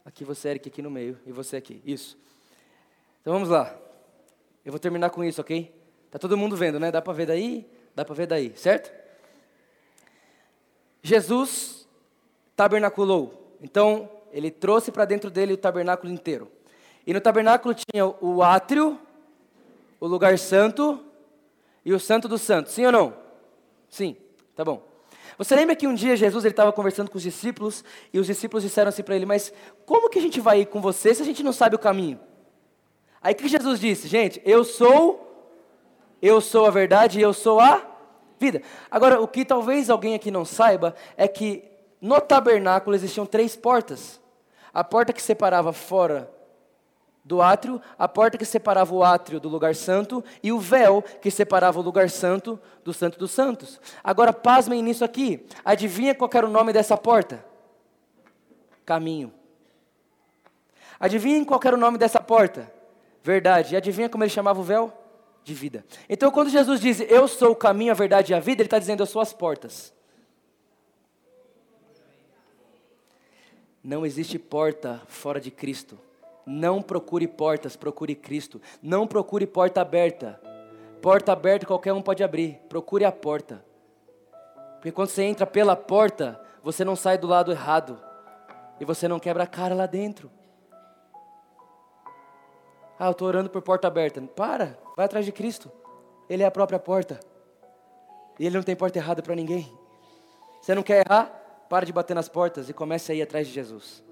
[0.05, 1.81] aqui você, Eric, aqui no meio, e você aqui.
[1.83, 2.15] Isso.
[3.23, 3.75] Então vamos lá.
[4.63, 5.75] Eu vou terminar com isso, ok?
[6.11, 6.93] Tá todo mundo vendo, né?
[6.93, 7.67] Dá para ver daí?
[7.95, 8.93] Dá para ver daí, certo?
[11.03, 11.89] Jesus
[12.55, 13.57] tabernaculou.
[13.63, 16.53] Então, ele trouxe para dentro dele o tabernáculo inteiro.
[17.07, 19.01] E no tabernáculo tinha o átrio,
[19.99, 21.03] o lugar santo
[21.83, 22.75] e o santo dos santos.
[22.75, 23.17] Sim ou não?
[23.89, 24.19] Sim,
[24.55, 24.96] tá bom.
[25.39, 28.89] Você lembra que um dia Jesus estava conversando com os discípulos e os discípulos disseram
[28.89, 29.53] assim para ele: Mas
[29.85, 32.19] como que a gente vai ir com você se a gente não sabe o caminho?
[33.23, 34.09] Aí que Jesus disse?
[34.09, 35.59] Gente, eu sou,
[36.23, 37.83] eu sou a verdade e eu sou a
[38.39, 38.63] vida.
[38.91, 41.65] Agora, o que talvez alguém aqui não saiba é que
[42.01, 44.21] no tabernáculo existiam três portas:
[44.73, 46.31] a porta que separava fora
[47.27, 51.29] do átrio, a porta que separava o átrio do lugar santo e o véu que
[51.29, 53.81] separava o lugar santo do santo dos santos.
[54.03, 55.45] Agora pasmem nisso aqui.
[55.65, 57.45] Adivinha qual era o nome dessa porta?
[58.85, 59.35] Caminho.
[61.01, 62.73] Adivinhem qual era o nome dessa porta?
[63.25, 63.75] Verdade.
[63.75, 64.93] E adivinha como ele chamava o véu?
[65.43, 65.85] De vida.
[66.09, 68.79] Então quando Jesus diz eu sou o caminho, a verdade e a vida, ele está
[68.79, 69.93] dizendo eu sou as portas.
[73.83, 76.06] Não existe porta fora de Cristo.
[76.47, 78.63] Não procure portas, procure Cristo.
[78.81, 80.41] Não procure porta aberta.
[81.03, 82.61] Porta aberta qualquer um pode abrir.
[82.69, 83.65] Procure a porta.
[84.77, 88.01] Porque quando você entra pela porta, você não sai do lado errado.
[88.79, 90.31] E você não quebra a cara lá dentro.
[92.97, 94.23] Ah, eu estou orando por porta aberta.
[94.23, 95.71] Para, vai atrás de Cristo.
[96.31, 97.19] Ele é a própria porta.
[98.39, 99.77] E ele não tem porta errada para ninguém.
[100.61, 101.27] Você não quer errar?
[101.69, 104.06] Para de bater nas portas e comece a ir atrás de Jesus.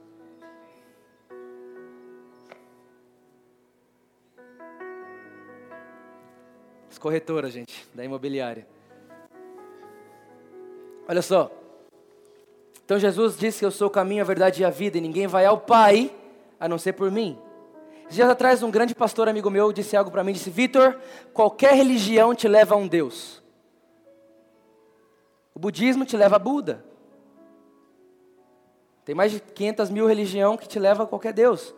[6.99, 8.67] Corretora, gente, da imobiliária.
[11.09, 11.51] Olha só.
[12.85, 15.27] Então Jesus disse que eu sou o caminho, a verdade e a vida, e ninguém
[15.27, 16.15] vai ao Pai
[16.59, 17.39] a não ser por mim.
[18.09, 20.99] Dias atrás, um grande pastor amigo meu disse algo para mim: disse, Vitor,
[21.33, 23.43] qualquer religião te leva a um Deus.
[25.55, 26.85] O budismo te leva a Buda.
[29.05, 31.75] Tem mais de 500 mil religiões que te leva a qualquer Deus.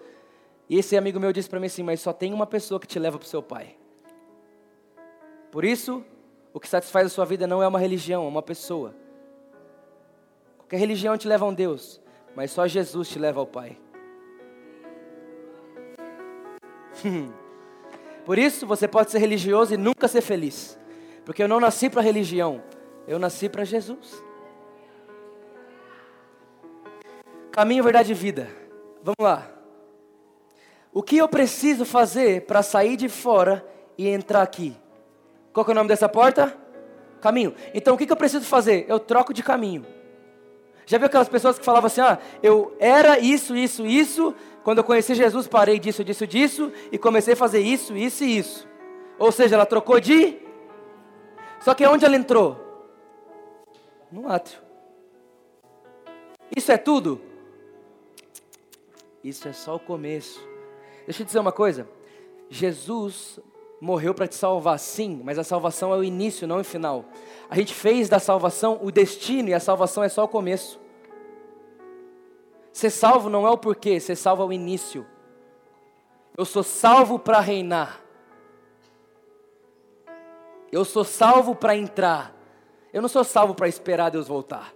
[0.69, 2.99] E esse amigo meu disse para mim assim: Mas só tem uma pessoa que te
[2.99, 3.77] leva para o seu Pai.
[5.51, 6.05] Por isso,
[6.53, 8.95] o que satisfaz a sua vida não é uma religião, é uma pessoa.
[10.59, 12.01] Qualquer religião te leva a um Deus,
[12.35, 13.79] mas só Jesus te leva ao Pai.
[18.25, 20.79] Por isso, você pode ser religioso e nunca ser feliz.
[21.25, 22.63] Porque eu não nasci para religião,
[23.07, 24.23] eu nasci para Jesus.
[27.53, 28.49] Caminho, verdade e vida.
[29.03, 29.51] Vamos lá.
[30.93, 33.67] O que eu preciso fazer para sair de fora
[33.97, 34.77] e entrar aqui?
[35.57, 36.55] Qual é o nome dessa porta?
[37.19, 37.55] Caminho.
[37.73, 38.85] Então o que, que eu preciso fazer?
[38.89, 39.87] Eu troco de caminho.
[40.85, 44.35] Já viu aquelas pessoas que falavam assim: ah, eu era isso, isso, isso.
[44.63, 46.71] Quando eu conheci Jesus, parei disso, disso, disso.
[46.93, 48.69] E comecei a fazer isso, isso e isso.
[49.19, 50.37] Ou seja, ela trocou de.
[51.61, 52.61] Só que onde ela entrou?
[54.13, 54.61] No átrio.
[56.55, 57.19] Isso é tudo?
[59.25, 60.39] Isso é só o começo.
[61.07, 61.89] Deixa eu dizer uma coisa.
[62.51, 63.41] Jesus
[63.81, 67.05] morreu para te salvar, sim, mas a salvação é o início, não o final.
[67.49, 70.81] A gente fez da salvação o destino e a salvação é só o começo.
[72.73, 75.07] Ser salvo não é o porquê, ser salvo é o início.
[76.37, 78.03] Eu sou salvo para reinar.
[80.71, 82.35] Eu sou salvo para entrar.
[82.93, 84.76] Eu não sou salvo para esperar Deus voltar.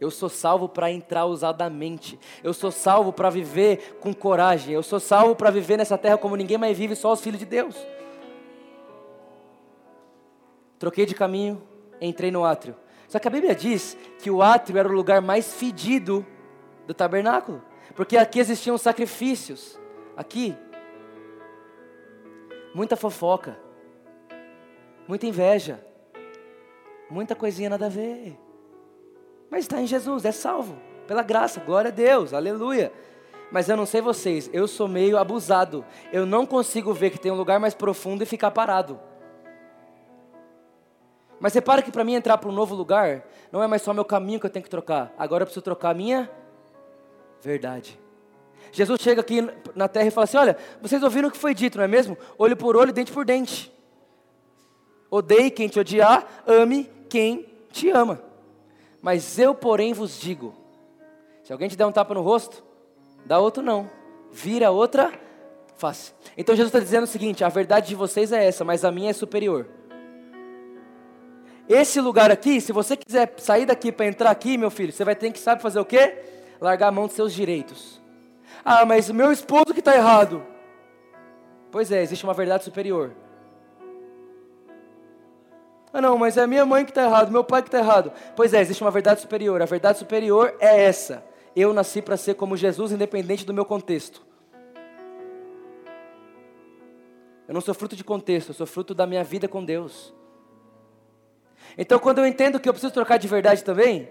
[0.00, 2.18] Eu sou salvo para entrar ousadamente.
[2.44, 4.74] Eu sou salvo para viver com coragem.
[4.74, 7.46] Eu sou salvo para viver nessa terra como ninguém mais vive, só os filhos de
[7.46, 7.76] Deus.
[10.78, 11.62] Troquei de caminho,
[12.00, 12.76] entrei no átrio.
[13.08, 16.26] Só que a Bíblia diz que o átrio era o lugar mais fedido
[16.86, 17.62] do tabernáculo,
[17.94, 19.78] porque aqui existiam sacrifícios.
[20.16, 20.56] Aqui,
[22.74, 23.58] muita fofoca,
[25.06, 25.84] muita inveja,
[27.10, 28.38] muita coisinha nada a ver.
[29.50, 30.76] Mas está em Jesus, é salvo,
[31.06, 32.92] pela graça, glória a Deus, aleluia.
[33.50, 35.84] Mas eu não sei vocês, eu sou meio abusado.
[36.12, 38.98] Eu não consigo ver que tem um lugar mais profundo e ficar parado.
[41.38, 44.04] Mas repara que para mim entrar para um novo lugar, não é mais só meu
[44.04, 45.14] caminho que eu tenho que trocar.
[45.16, 46.30] Agora eu preciso trocar a minha
[47.40, 47.98] verdade.
[48.72, 51.78] Jesus chega aqui na terra e fala assim: Olha, vocês ouviram o que foi dito,
[51.78, 52.18] não é mesmo?
[52.36, 53.72] Olho por olho, dente por dente.
[55.10, 58.20] Odeie quem te odiar, ame quem te ama.
[59.06, 60.52] Mas eu, porém, vos digo:
[61.44, 62.64] se alguém te der um tapa no rosto,
[63.24, 63.88] dá outro não,
[64.32, 65.12] vira outra
[65.76, 66.12] face.
[66.36, 69.10] Então Jesus está dizendo o seguinte: a verdade de vocês é essa, mas a minha
[69.10, 69.68] é superior.
[71.68, 75.14] Esse lugar aqui, se você quiser sair daqui para entrar aqui, meu filho, você vai
[75.14, 76.18] ter que saber fazer o quê?
[76.60, 78.02] Largar a mão dos seus direitos.
[78.64, 80.44] Ah, mas meu esposo que está errado.
[81.70, 83.12] Pois é, existe uma verdade superior.
[85.96, 88.12] Ah, não, mas é a minha mãe que está errado, meu pai que está errado.
[88.36, 89.62] Pois é, existe uma verdade superior.
[89.62, 91.24] A verdade superior é essa.
[91.56, 94.20] Eu nasci para ser como Jesus, independente do meu contexto.
[97.48, 100.12] Eu não sou fruto de contexto, eu sou fruto da minha vida com Deus.
[101.78, 104.06] Então, quando eu entendo que eu preciso trocar de verdade também,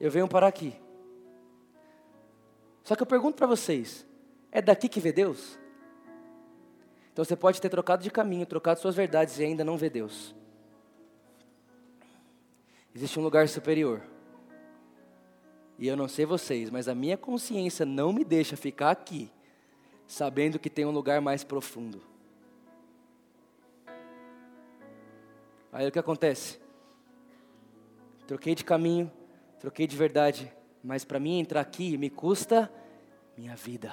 [0.00, 0.74] eu venho parar aqui.
[2.82, 4.04] Só que eu pergunto para vocês:
[4.50, 5.56] é daqui que vê Deus?
[7.12, 10.34] Então você pode ter trocado de caminho, trocado suas verdades e ainda não vê Deus.
[12.96, 14.02] Existe um lugar superior.
[15.78, 19.30] E eu não sei vocês, mas a minha consciência não me deixa ficar aqui,
[20.06, 22.00] sabendo que tem um lugar mais profundo.
[25.70, 26.58] Aí o que acontece?
[28.26, 29.12] Troquei de caminho,
[29.60, 30.50] troquei de verdade,
[30.82, 32.72] mas para mim entrar aqui me custa
[33.36, 33.92] minha vida.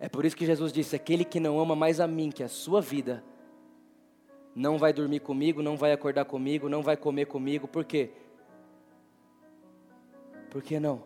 [0.00, 2.48] É por isso que Jesus disse: aquele que não ama mais a mim que a
[2.48, 3.22] sua vida,
[4.54, 7.68] não vai dormir comigo, não vai acordar comigo, não vai comer comigo.
[7.68, 8.10] Por quê?
[10.50, 11.02] Por que não?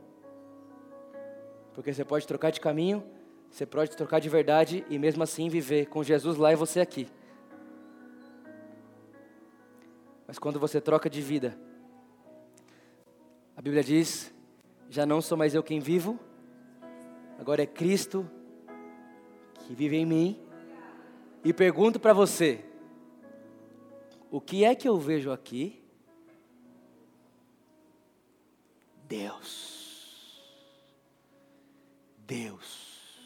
[1.75, 3.03] Porque você pode trocar de caminho,
[3.51, 7.09] você pode trocar de verdade e mesmo assim viver com Jesus lá e você aqui.
[10.27, 11.59] Mas quando você troca de vida,
[13.57, 14.33] a Bíblia diz:
[14.89, 16.19] já não sou mais eu quem vivo,
[17.39, 18.29] agora é Cristo
[19.67, 20.41] que vive em mim.
[21.45, 22.65] E pergunto para você:
[24.33, 25.85] o que é que eu vejo aqui?
[29.05, 30.43] Deus.
[32.17, 33.21] Deus.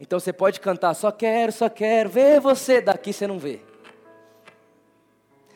[0.00, 3.60] Então você pode cantar, só quero, só quero, ver você, daqui você não vê.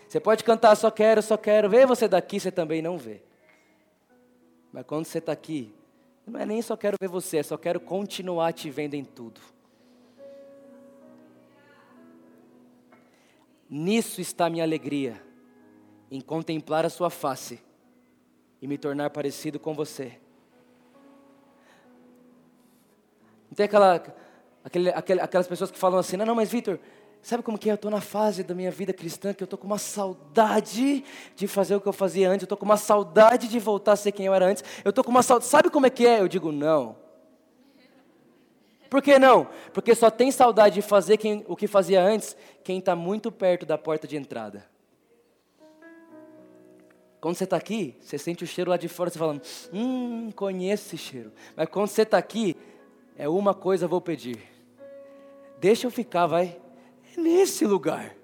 [0.06, 3.22] Você pode cantar, só quero, só quero, ver você daqui você também não vê.
[4.70, 5.74] Mas quando você está aqui,
[6.26, 9.40] não é nem só quero ver você, é só quero continuar te vendo em tudo.
[13.68, 15.20] Nisso está minha alegria,
[16.10, 17.60] em contemplar a sua face
[18.62, 20.18] e me tornar parecido com você.
[23.50, 24.02] Não tem aquela,
[24.64, 26.78] aquele, aquele, aquelas pessoas que falam assim, não, não, mas Vitor,
[27.22, 27.72] sabe como que é?
[27.72, 31.04] Eu estou na fase da minha vida cristã que eu estou com uma saudade
[31.34, 33.96] de fazer o que eu fazia antes, eu estou com uma saudade de voltar a
[33.96, 36.20] ser quem eu era antes, eu estou com uma saudade, sabe como é que é?
[36.20, 37.05] Eu digo, não.
[38.96, 39.46] Por que não?
[39.74, 42.34] Porque só tem saudade de fazer quem, o que fazia antes
[42.64, 44.66] quem está muito perto da porta de entrada.
[47.20, 49.38] Quando você está aqui, você sente o cheiro lá de fora, você fala,
[49.70, 51.30] hum, conheço esse cheiro.
[51.54, 52.56] Mas quando você está aqui,
[53.18, 54.38] é uma coisa vou pedir.
[55.60, 56.58] Deixa eu ficar, vai.
[57.14, 58.16] É nesse lugar.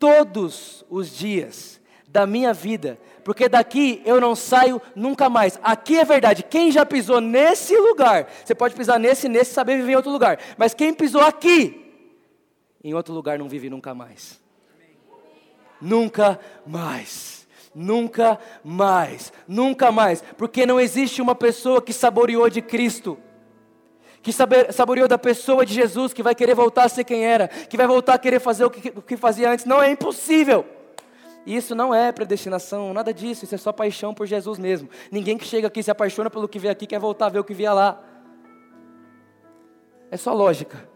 [0.00, 1.80] Todos os dias
[2.12, 2.98] da minha vida.
[3.24, 5.58] Porque daqui eu não saio nunca mais.
[5.62, 6.42] Aqui é verdade.
[6.42, 10.38] Quem já pisou nesse lugar, você pode pisar nesse, nesse, saber viver em outro lugar.
[10.58, 11.90] Mas quem pisou aqui,
[12.84, 14.40] em outro lugar não vive nunca mais.
[15.80, 17.42] Nunca mais.
[17.74, 23.18] Nunca mais, nunca mais, porque não existe uma pessoa que saboreou de Cristo,
[24.20, 27.78] que saboreou da pessoa de Jesus, que vai querer voltar a ser quem era, que
[27.78, 29.64] vai voltar a querer fazer o que, o que fazia antes.
[29.64, 30.66] Não é impossível.
[31.44, 34.88] Isso não é predestinação, nada disso, isso é só paixão por Jesus mesmo.
[35.10, 37.44] Ninguém que chega aqui se apaixona pelo que vê aqui quer voltar a ver o
[37.44, 38.02] que via lá.
[40.10, 40.88] É só lógica.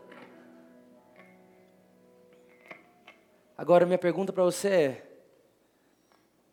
[3.58, 5.06] Agora, minha pergunta para você é: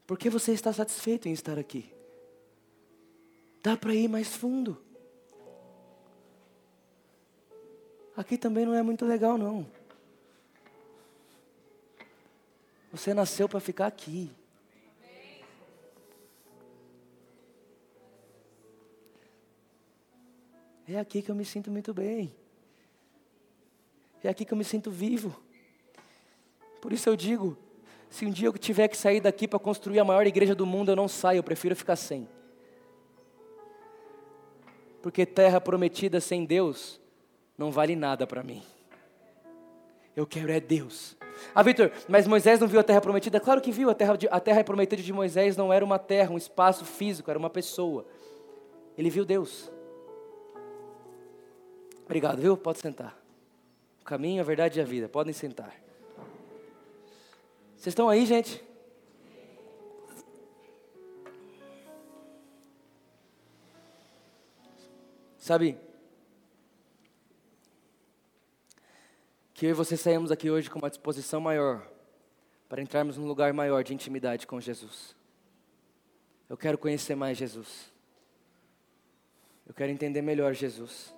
[0.08, 1.94] por que você está satisfeito em estar aqui?
[3.62, 4.82] Dá para ir mais fundo.
[8.16, 9.66] Aqui também não é muito legal, não.
[12.94, 14.30] Você nasceu para ficar aqui.
[20.88, 22.32] É aqui que eu me sinto muito bem.
[24.24, 25.36] É aqui que eu me sinto vivo.
[26.80, 27.58] Por isso eu digo:
[28.12, 30.92] se um dia eu tiver que sair daqui para construir a maior igreja do mundo,
[30.92, 32.30] eu não saio, eu prefiro ficar sem.
[35.02, 37.02] Porque terra prometida sem Deus
[37.58, 38.62] não vale nada para mim.
[40.16, 41.18] Eu quero é Deus.
[41.54, 43.40] Ah, Vitor, mas Moisés não viu a terra prometida?
[43.40, 46.38] Claro que viu, a terra, a terra prometida de Moisés não era uma terra, um
[46.38, 48.06] espaço físico, era uma pessoa.
[48.98, 49.72] Ele viu Deus.
[52.06, 52.58] Obrigado, viu?
[52.58, 53.18] Pode sentar.
[54.02, 55.08] O caminho, a verdade e a vida.
[55.08, 55.74] Podem sentar.
[57.78, 58.64] Vocês estão aí, gente?
[65.38, 65.78] Sabe,
[69.54, 71.88] que eu e você saímos aqui hoje com uma disposição maior
[72.68, 75.16] para entrarmos num lugar maior de intimidade com Jesus.
[76.50, 77.92] Eu quero conhecer mais Jesus.
[79.68, 81.14] Eu quero entender melhor Jesus.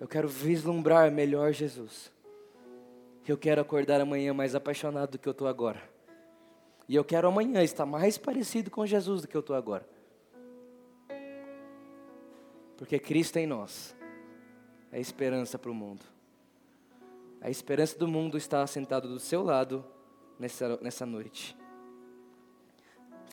[0.00, 2.12] Eu quero vislumbrar melhor Jesus.
[3.26, 5.82] Eu quero acordar amanhã mais apaixonado do que eu estou agora.
[6.88, 9.88] E eu quero amanhã estar mais parecido com Jesus do que eu estou agora.
[12.76, 13.96] Porque Cristo em nós
[14.92, 16.13] é esperança para o mundo.
[17.44, 19.84] A esperança do mundo está sentado do seu lado
[20.38, 21.54] nessa, nessa noite.